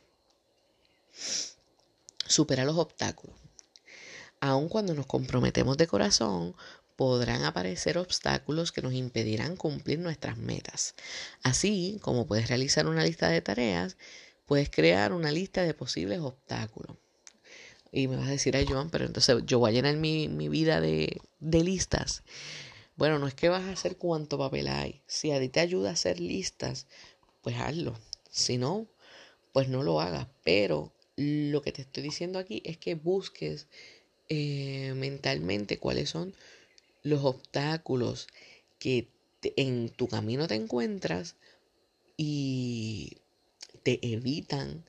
Supera 2.25 2.65
los 2.65 2.77
obstáculos. 2.77 3.35
Aun 4.39 4.69
cuando 4.69 4.95
nos 4.95 5.05
comprometemos 5.05 5.77
de 5.77 5.85
corazón, 5.85 6.55
podrán 6.95 7.43
aparecer 7.43 7.97
obstáculos 7.97 8.71
que 8.71 8.81
nos 8.81 8.93
impedirán 8.93 9.55
cumplir 9.55 9.99
nuestras 9.99 10.37
metas. 10.37 10.95
Así 11.43 11.99
como 12.01 12.25
puedes 12.27 12.47
realizar 12.47 12.87
una 12.87 13.03
lista 13.03 13.29
de 13.29 13.41
tareas, 13.41 13.97
puedes 14.45 14.69
crear 14.69 15.13
una 15.13 15.31
lista 15.31 15.63
de 15.63 15.73
posibles 15.73 16.19
obstáculos. 16.19 16.97
Y 17.91 18.07
me 18.07 18.17
vas 18.17 18.27
a 18.27 18.31
decir, 18.31 18.55
ay 18.55 18.65
Joan, 18.67 18.89
pero 18.89 19.05
entonces 19.05 19.35
yo 19.45 19.59
voy 19.59 19.71
a 19.71 19.73
llenar 19.73 19.95
mi, 19.95 20.27
vida 20.47 20.79
de, 20.79 21.21
de 21.39 21.63
listas. 21.63 22.23
Bueno, 22.95 23.19
no 23.19 23.27
es 23.27 23.33
que 23.33 23.49
vas 23.49 23.63
a 23.63 23.71
hacer 23.71 23.97
cuánto 23.97 24.37
papel 24.37 24.67
hay. 24.67 25.01
Si 25.07 25.31
a 25.31 25.39
ti 25.39 25.49
te 25.49 25.59
ayuda 25.59 25.89
a 25.89 25.93
hacer 25.93 26.19
listas, 26.19 26.87
pues 27.41 27.57
hazlo. 27.57 27.97
Si 28.29 28.57
no, 28.57 28.87
pues 29.53 29.69
no 29.69 29.83
lo 29.83 30.01
hagas. 30.01 30.27
Pero 30.43 30.93
lo 31.15 31.61
que 31.61 31.71
te 31.71 31.81
estoy 31.81 32.03
diciendo 32.03 32.39
aquí 32.39 32.61
es 32.65 32.77
que 32.77 32.95
busques 32.95 33.67
eh, 34.29 34.93
mentalmente 34.95 35.77
cuáles 35.77 36.09
son 36.09 36.35
los 37.03 37.23
obstáculos 37.25 38.27
que 38.79 39.09
en 39.55 39.89
tu 39.89 40.07
camino 40.07 40.47
te 40.47 40.55
encuentras 40.55 41.35
y 42.17 43.17
te 43.83 43.99
evitan 44.13 44.85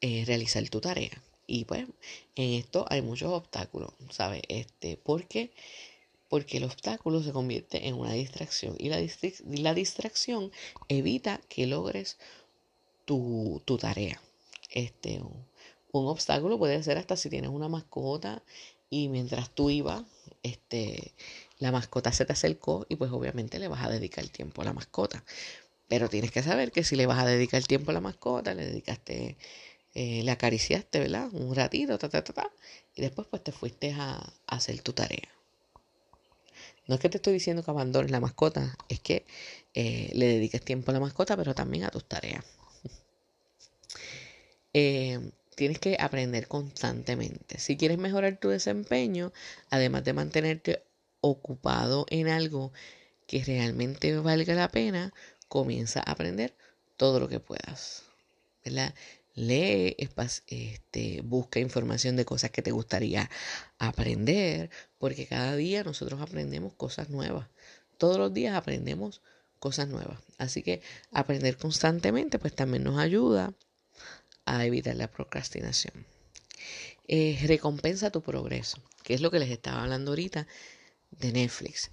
eh, 0.00 0.24
realizar 0.26 0.68
tu 0.68 0.80
tarea. 0.80 1.22
Y 1.46 1.64
pues 1.64 1.86
en 2.36 2.52
esto 2.54 2.86
hay 2.88 3.02
muchos 3.02 3.32
obstáculos, 3.32 3.92
¿sabes? 4.10 4.42
Este, 4.48 4.96
porque 4.96 5.52
porque 6.28 6.58
el 6.58 6.64
obstáculo 6.64 7.22
se 7.22 7.32
convierte 7.32 7.88
en 7.88 7.94
una 7.94 8.12
distracción 8.12 8.74
y 8.78 8.88
la, 8.88 9.74
distracción 9.74 10.50
evita 10.88 11.40
que 11.48 11.66
logres 11.66 12.18
tu, 13.04 13.62
tarea. 13.80 14.20
Este, 14.70 15.20
un, 15.20 15.46
obstáculo 16.08 16.58
puede 16.58 16.82
ser 16.82 16.98
hasta 16.98 17.16
si 17.16 17.30
tienes 17.30 17.50
una 17.50 17.68
mascota 17.68 18.42
y 18.90 19.08
mientras 19.08 19.50
tú 19.50 19.70
ibas, 19.70 20.04
este, 20.42 21.14
la 21.58 21.72
mascota 21.72 22.12
se 22.12 22.24
te 22.24 22.32
acercó 22.32 22.86
y 22.88 22.96
pues 22.96 23.10
obviamente 23.12 23.58
le 23.58 23.68
vas 23.68 23.84
a 23.84 23.90
dedicar 23.90 24.26
tiempo 24.28 24.62
a 24.62 24.64
la 24.66 24.72
mascota. 24.72 25.24
Pero 25.88 26.08
tienes 26.08 26.32
que 26.32 26.42
saber 26.42 26.72
que 26.72 26.84
si 26.84 26.96
le 26.96 27.06
vas 27.06 27.20
a 27.20 27.26
dedicar 27.26 27.62
tiempo 27.64 27.92
a 27.92 27.94
la 27.94 28.00
mascota, 28.00 28.54
le 28.54 28.66
dedicaste, 28.66 29.38
eh, 29.94 30.22
le 30.22 30.30
acariciaste, 30.32 30.98
¿verdad? 31.00 31.28
Un 31.32 31.54
ratito, 31.54 31.96
ta, 31.98 32.08
ta, 32.08 32.24
ta, 32.24 32.32
ta, 32.32 32.50
y 32.94 33.02
después 33.02 33.28
pues 33.28 33.44
te 33.44 33.52
fuiste 33.52 33.92
a 33.92 34.32
hacer 34.46 34.82
tu 34.82 34.92
tarea. 34.92 35.35
No 36.86 36.94
es 36.94 37.00
que 37.00 37.08
te 37.08 37.18
estoy 37.18 37.32
diciendo 37.32 37.62
que 37.62 37.70
abandones 37.70 38.10
la 38.10 38.20
mascota, 38.20 38.76
es 38.88 39.00
que 39.00 39.26
eh, 39.74 40.10
le 40.14 40.26
dediques 40.26 40.62
tiempo 40.62 40.90
a 40.90 40.94
la 40.94 41.00
mascota, 41.00 41.36
pero 41.36 41.54
también 41.54 41.84
a 41.84 41.90
tus 41.90 42.04
tareas. 42.04 42.44
Eh, 44.78 45.30
tienes 45.54 45.78
que 45.78 45.96
aprender 45.98 46.48
constantemente. 46.48 47.58
Si 47.58 47.78
quieres 47.78 47.96
mejorar 47.96 48.36
tu 48.38 48.50
desempeño, 48.50 49.32
además 49.70 50.04
de 50.04 50.12
mantenerte 50.12 50.82
ocupado 51.22 52.04
en 52.10 52.28
algo 52.28 52.72
que 53.26 53.42
realmente 53.42 54.14
valga 54.18 54.54
la 54.54 54.68
pena, 54.68 55.14
comienza 55.48 56.00
a 56.00 56.12
aprender 56.12 56.54
todo 56.98 57.20
lo 57.20 57.28
que 57.28 57.40
puedas. 57.40 58.04
¿verdad? 58.64 58.94
Lee, 59.36 59.94
este, 60.48 61.20
busca 61.22 61.60
información 61.60 62.16
de 62.16 62.24
cosas 62.24 62.50
que 62.50 62.62
te 62.62 62.72
gustaría 62.72 63.30
aprender, 63.78 64.70
porque 64.98 65.26
cada 65.26 65.54
día 65.54 65.84
nosotros 65.84 66.20
aprendemos 66.20 66.72
cosas 66.72 67.10
nuevas. 67.10 67.48
Todos 67.98 68.18
los 68.18 68.34
días 68.34 68.56
aprendemos 68.56 69.22
cosas 69.60 69.88
nuevas. 69.88 70.18
Así 70.38 70.62
que 70.62 70.82
aprender 71.12 71.56
constantemente 71.56 72.38
pues 72.38 72.54
también 72.54 72.82
nos 72.82 72.98
ayuda 72.98 73.54
a 74.46 74.64
evitar 74.64 74.96
la 74.96 75.10
procrastinación. 75.10 76.06
Eh, 77.08 77.38
recompensa 77.46 78.10
tu 78.10 78.22
progreso, 78.22 78.78
que 79.04 79.14
es 79.14 79.20
lo 79.20 79.30
que 79.30 79.38
les 79.38 79.50
estaba 79.50 79.82
hablando 79.82 80.10
ahorita 80.12 80.46
de 81.10 81.32
Netflix. 81.32 81.90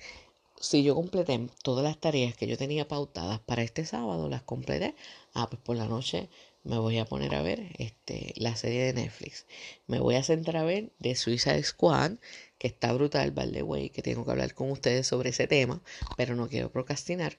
Si 0.60 0.82
yo 0.82 0.96
completé 0.96 1.50
todas 1.62 1.84
las 1.84 2.00
tareas 2.00 2.36
que 2.36 2.48
yo 2.48 2.58
tenía 2.58 2.88
pautadas 2.88 3.40
para 3.42 3.64
este 3.64 3.86
sábado, 3.86 4.30
las 4.30 4.44
completé. 4.44 4.96
Ah, 5.34 5.50
pues 5.50 5.62
por 5.62 5.76
la 5.76 5.88
noche 5.88 6.30
me 6.64 6.78
voy 6.78 6.98
a 6.98 7.06
poner 7.06 7.36
a 7.36 7.42
ver 7.42 7.72
este, 7.78 8.34
la 8.38 8.56
serie 8.56 8.84
de 8.84 8.94
Netflix. 8.94 9.46
Me 9.88 10.00
voy 10.00 10.16
a 10.16 10.24
centrar 10.24 10.58
a 10.58 10.64
ver 10.64 10.92
The 11.02 11.16
Suicide 11.16 11.64
Squad, 11.64 12.14
que 12.58 12.68
está 12.68 12.94
brutal, 12.94 13.32
by 13.32 13.52
the 13.52 13.64
way, 13.64 13.90
que 13.90 14.02
tengo 14.02 14.24
que 14.24 14.32
hablar 14.32 14.54
con 14.54 14.72
ustedes 14.72 15.06
sobre 15.08 15.32
ese 15.32 15.48
tema, 15.48 15.82
pero 16.16 16.36
no 16.36 16.48
quiero 16.48 16.72
procrastinar. 16.72 17.38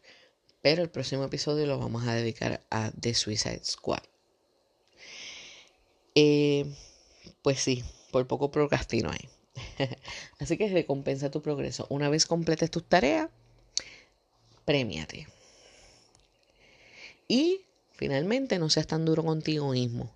Pero 0.60 0.82
el 0.82 0.90
próximo 0.90 1.24
episodio 1.24 1.66
lo 1.66 1.78
vamos 1.78 2.06
a 2.06 2.14
dedicar 2.14 2.62
a 2.70 2.90
The 2.90 3.14
Suicide 3.14 3.64
Squad. 3.64 4.02
Eh, 6.14 6.66
pues 7.42 7.60
sí, 7.60 7.82
por 8.10 8.26
poco 8.26 8.50
procrastino 8.50 9.10
ahí. 9.10 9.28
Así 10.38 10.56
que 10.56 10.68
recompensa 10.68 11.30
tu 11.30 11.42
progreso. 11.42 11.86
Una 11.88 12.08
vez 12.08 12.26
completes 12.26 12.70
tus 12.70 12.88
tareas, 12.88 13.30
premiate. 14.64 15.26
Y 17.26 17.62
Finalmente, 17.96 18.58
no 18.58 18.70
seas 18.70 18.86
tan 18.86 19.04
duro 19.04 19.24
contigo 19.24 19.70
mismo. 19.70 20.14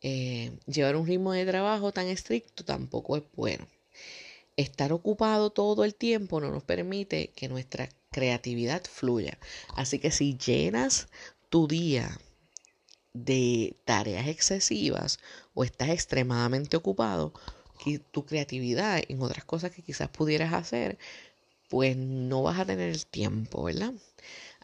Eh, 0.00 0.52
llevar 0.66 0.96
un 0.96 1.06
ritmo 1.06 1.32
de 1.32 1.46
trabajo 1.46 1.92
tan 1.92 2.06
estricto 2.06 2.64
tampoco 2.64 3.16
es 3.16 3.22
bueno. 3.34 3.66
Estar 4.56 4.92
ocupado 4.92 5.50
todo 5.50 5.84
el 5.84 5.94
tiempo 5.94 6.40
no 6.40 6.50
nos 6.50 6.64
permite 6.64 7.30
que 7.36 7.48
nuestra 7.48 7.88
creatividad 8.10 8.82
fluya. 8.84 9.38
Así 9.76 9.98
que 9.98 10.10
si 10.10 10.36
llenas 10.36 11.08
tu 11.48 11.66
día 11.66 12.18
de 13.14 13.76
tareas 13.84 14.26
excesivas 14.28 15.18
o 15.54 15.64
estás 15.64 15.90
extremadamente 15.90 16.76
ocupado, 16.76 17.32
tu 18.12 18.24
creatividad 18.24 19.02
en 19.08 19.20
otras 19.22 19.44
cosas 19.44 19.72
que 19.72 19.82
quizás 19.82 20.08
pudieras 20.08 20.52
hacer, 20.52 20.98
pues 21.68 21.96
no 21.96 22.42
vas 22.42 22.60
a 22.60 22.66
tener 22.66 22.90
el 22.90 23.06
tiempo, 23.06 23.64
¿verdad? 23.64 23.92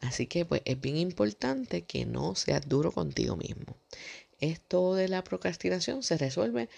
Así 0.00 0.26
que 0.26 0.44
pues 0.44 0.62
es 0.64 0.80
bien 0.80 0.96
importante 0.96 1.82
que 1.82 2.06
no 2.06 2.34
seas 2.34 2.68
duro 2.68 2.92
contigo 2.92 3.36
mismo. 3.36 3.76
Esto 4.40 4.94
de 4.94 5.08
la 5.08 5.24
procrastinación 5.24 6.02
se 6.02 6.16
resuelve 6.16 6.68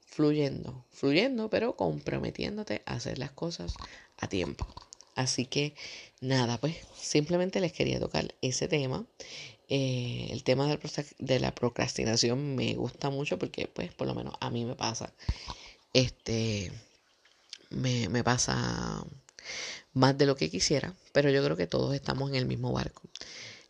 fluyendo, 0.00 0.84
fluyendo, 0.90 1.50
pero 1.50 1.76
comprometiéndote 1.76 2.82
a 2.86 2.94
hacer 2.94 3.18
las 3.18 3.32
cosas 3.32 3.74
a 4.16 4.28
tiempo. 4.28 4.66
Así 5.14 5.46
que 5.46 5.74
nada, 6.20 6.58
pues 6.58 6.76
simplemente 6.96 7.60
les 7.60 7.72
quería 7.72 7.98
tocar 7.98 8.34
ese 8.40 8.68
tema. 8.68 9.04
Eh, 9.68 10.28
el 10.30 10.44
tema 10.44 10.78
de 11.18 11.40
la 11.40 11.54
procrastinación 11.54 12.54
me 12.54 12.74
gusta 12.74 13.10
mucho 13.10 13.38
porque 13.38 13.66
pues 13.66 13.92
por 13.92 14.06
lo 14.06 14.14
menos 14.14 14.34
a 14.40 14.50
mí 14.50 14.64
me 14.64 14.76
pasa. 14.76 15.12
Este 15.92 16.72
me, 17.70 18.08
me 18.08 18.22
pasa 18.24 19.04
más 19.98 20.16
de 20.16 20.26
lo 20.26 20.36
que 20.36 20.50
quisiera, 20.50 20.94
pero 21.12 21.28
yo 21.30 21.44
creo 21.44 21.56
que 21.56 21.66
todos 21.66 21.94
estamos 21.94 22.30
en 22.30 22.36
el 22.36 22.46
mismo 22.46 22.72
barco. 22.72 23.02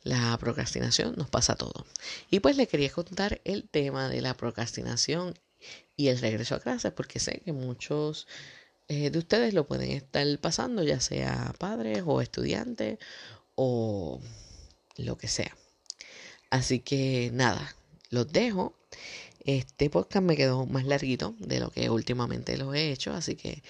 La 0.05 0.37
procrastinación 0.39 1.15
nos 1.17 1.29
pasa 1.29 1.55
a 1.55 1.57
todos. 1.57 1.85
Y 2.31 2.41
pues 2.41 2.57
le 2.57 2.69
quería 2.69 2.91
contar 2.91 3.41
el 3.45 3.69
tema 3.69 4.09
de 4.09 4.21
la 4.21 4.35
procrastinación 4.35 5.35
y 5.97 6.09
el 6.09 6.19
regreso 6.19 6.55
a 6.55 6.61
clases, 6.61 6.93
porque 6.93 7.19
sé 7.19 7.41
que 7.45 7.53
muchos 7.53 8.27
eh, 8.89 9.11
de 9.11 9.19
ustedes 9.19 9.55
lo 9.55 9.67
pueden 9.67 9.91
estar 9.91 10.27
pasando, 10.39 10.83
ya 10.83 11.01
sea 11.01 11.55
padres 11.59 12.03
o 12.07 12.21
estudiantes 12.21 12.99
o 13.55 14.21
lo 14.97 15.17
que 15.19 15.29
sea. 15.29 15.57
Así 16.51 16.81
que 16.81 17.31
nada, 17.33 17.75
los 18.11 18.31
dejo. 18.33 18.75
Este 19.45 19.89
podcast 19.89 20.25
me 20.25 20.37
quedó 20.37 20.67
más 20.67 20.85
larguito 20.85 21.35
de 21.39 21.59
lo 21.59 21.71
que 21.71 21.89
últimamente 21.89 22.59
lo 22.59 22.75
he 22.75 22.93
hecho, 22.93 23.13
así 23.13 23.35
que 23.35 23.63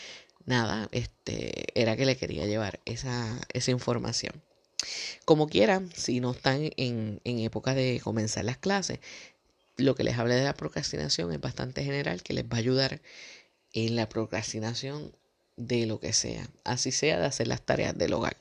nada, 0.49 0.89
este 0.93 1.67
era 1.81 1.97
que 1.97 2.07
le 2.07 2.17
quería 2.17 2.47
llevar 2.47 2.81
esa, 2.85 3.39
esa 3.53 3.71
información. 3.71 4.43
Como 5.25 5.49
quieran, 5.49 5.91
si 5.95 6.21
no 6.21 6.33
están 6.33 6.71
en, 6.77 7.21
en 7.25 7.39
época 7.41 7.75
de 7.75 8.01
comenzar 8.03 8.45
las 8.45 8.57
clases, 8.57 9.01
lo 9.77 9.95
que 9.95 10.05
les 10.05 10.19
hablé 10.19 10.35
de 10.35 10.45
la 10.45 10.55
procrastinación 10.55 11.33
es 11.33 11.41
bastante 11.41 11.85
general, 11.85 12.23
que 12.23 12.33
les 12.33 12.45
va 12.45 12.57
a 12.57 12.61
ayudar 12.61 13.01
en 13.73 13.95
la 13.95 14.09
procrastinación 14.09 15.15
de 15.57 15.87
lo 15.87 16.01
que 16.01 16.13
sea, 16.13 16.49
así 16.65 16.93
sea 16.93 17.19
de 17.19 17.27
hacer 17.27 17.49
las 17.49 17.63
tareas 17.63 17.97
del 17.99 18.13
hogar, 18.13 18.37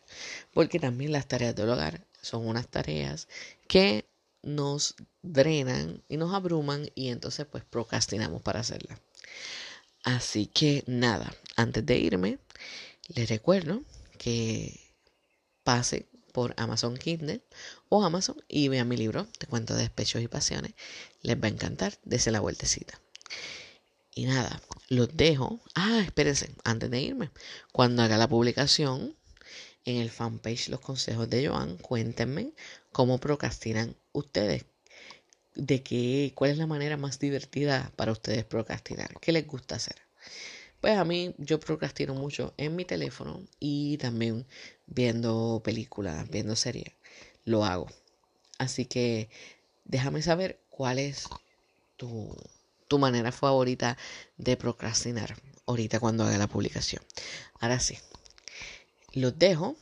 porque 0.53 0.79
también 0.79 1.11
las 1.11 1.27
tareas 1.27 1.55
del 1.55 1.69
hogar 1.69 2.05
son 2.21 2.47
unas 2.47 2.67
tareas 2.67 3.27
que 3.67 4.05
nos 4.43 4.95
drenan 5.23 6.03
y 6.07 6.17
nos 6.17 6.33
abruman 6.33 6.89
y 6.95 7.09
entonces 7.09 7.45
pues 7.47 7.65
procrastinamos 7.65 8.41
para 8.41 8.59
hacerlas. 8.59 8.99
Así 10.07 10.45
que 10.45 10.85
nada, 10.87 11.35
antes 11.57 11.85
de 11.85 11.97
irme, 11.97 12.39
les 13.09 13.27
recuerdo 13.27 13.83
que 14.17 14.95
pase 15.65 16.07
por 16.31 16.53
Amazon 16.55 16.95
Kindle 16.95 17.43
o 17.89 18.01
Amazon 18.05 18.37
y 18.47 18.69
vean 18.69 18.87
mi 18.87 18.95
libro 18.95 19.27
de 19.37 19.47
cuentos 19.47 19.75
de 19.75 19.83
despechos 19.83 20.21
y 20.21 20.29
pasiones. 20.29 20.75
Les 21.23 21.35
va 21.35 21.47
a 21.47 21.51
encantar, 21.51 21.99
dese 22.05 22.31
la 22.31 22.39
vueltecita. 22.39 23.01
Y 24.15 24.27
nada, 24.27 24.61
los 24.87 25.09
dejo. 25.17 25.59
Ah, 25.75 25.99
espérense, 26.05 26.55
antes 26.63 26.89
de 26.89 27.01
irme, 27.01 27.31
cuando 27.73 28.01
haga 28.01 28.17
la 28.17 28.29
publicación 28.29 29.13
en 29.83 29.97
el 29.97 30.09
fanpage 30.09 30.69
Los 30.69 30.79
Consejos 30.79 31.29
de 31.29 31.49
Joan, 31.49 31.75
cuéntenme 31.79 32.53
cómo 32.93 33.19
procrastinan 33.19 33.97
ustedes. 34.13 34.63
De 35.57 35.81
qué, 35.81 36.31
cuál 36.35 36.51
es 36.51 36.57
la 36.57 36.67
manera 36.67 36.97
más 36.97 37.19
divertida 37.19 37.91
para 37.95 38.11
ustedes 38.11 38.45
procrastinar. 38.45 39.19
¿Qué 39.19 39.31
les 39.31 39.45
gusta 39.45 39.75
hacer? 39.75 39.95
Pues 40.79 40.97
a 40.97 41.03
mí 41.03 41.33
yo 41.39 41.59
procrastino 41.59 42.13
mucho 42.13 42.53
en 42.57 42.75
mi 42.75 42.85
teléfono 42.85 43.41
y 43.59 43.97
también 43.97 44.45
viendo 44.85 45.61
películas, 45.63 46.29
viendo 46.29 46.55
series. 46.55 46.93
Lo 47.43 47.65
hago. 47.65 47.87
Así 48.59 48.85
que 48.85 49.29
déjame 49.83 50.21
saber 50.21 50.59
cuál 50.69 50.99
es 50.99 51.27
tu 51.97 52.35
tu 52.87 52.99
manera 52.99 53.31
favorita 53.31 53.97
de 54.37 54.57
procrastinar 54.57 55.35
ahorita 55.65 55.99
cuando 55.99 56.23
haga 56.23 56.37
la 56.37 56.47
publicación. 56.47 57.03
Ahora 57.59 57.79
sí, 57.79 57.97
los 59.13 59.37
dejo 59.37 59.75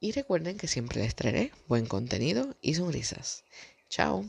y 0.00 0.12
recuerden 0.12 0.56
que 0.56 0.68
siempre 0.68 1.02
les 1.02 1.14
traeré 1.14 1.52
buen 1.68 1.86
contenido 1.86 2.54
y 2.60 2.74
sonrisas. 2.74 3.44
Chao. 3.88 4.24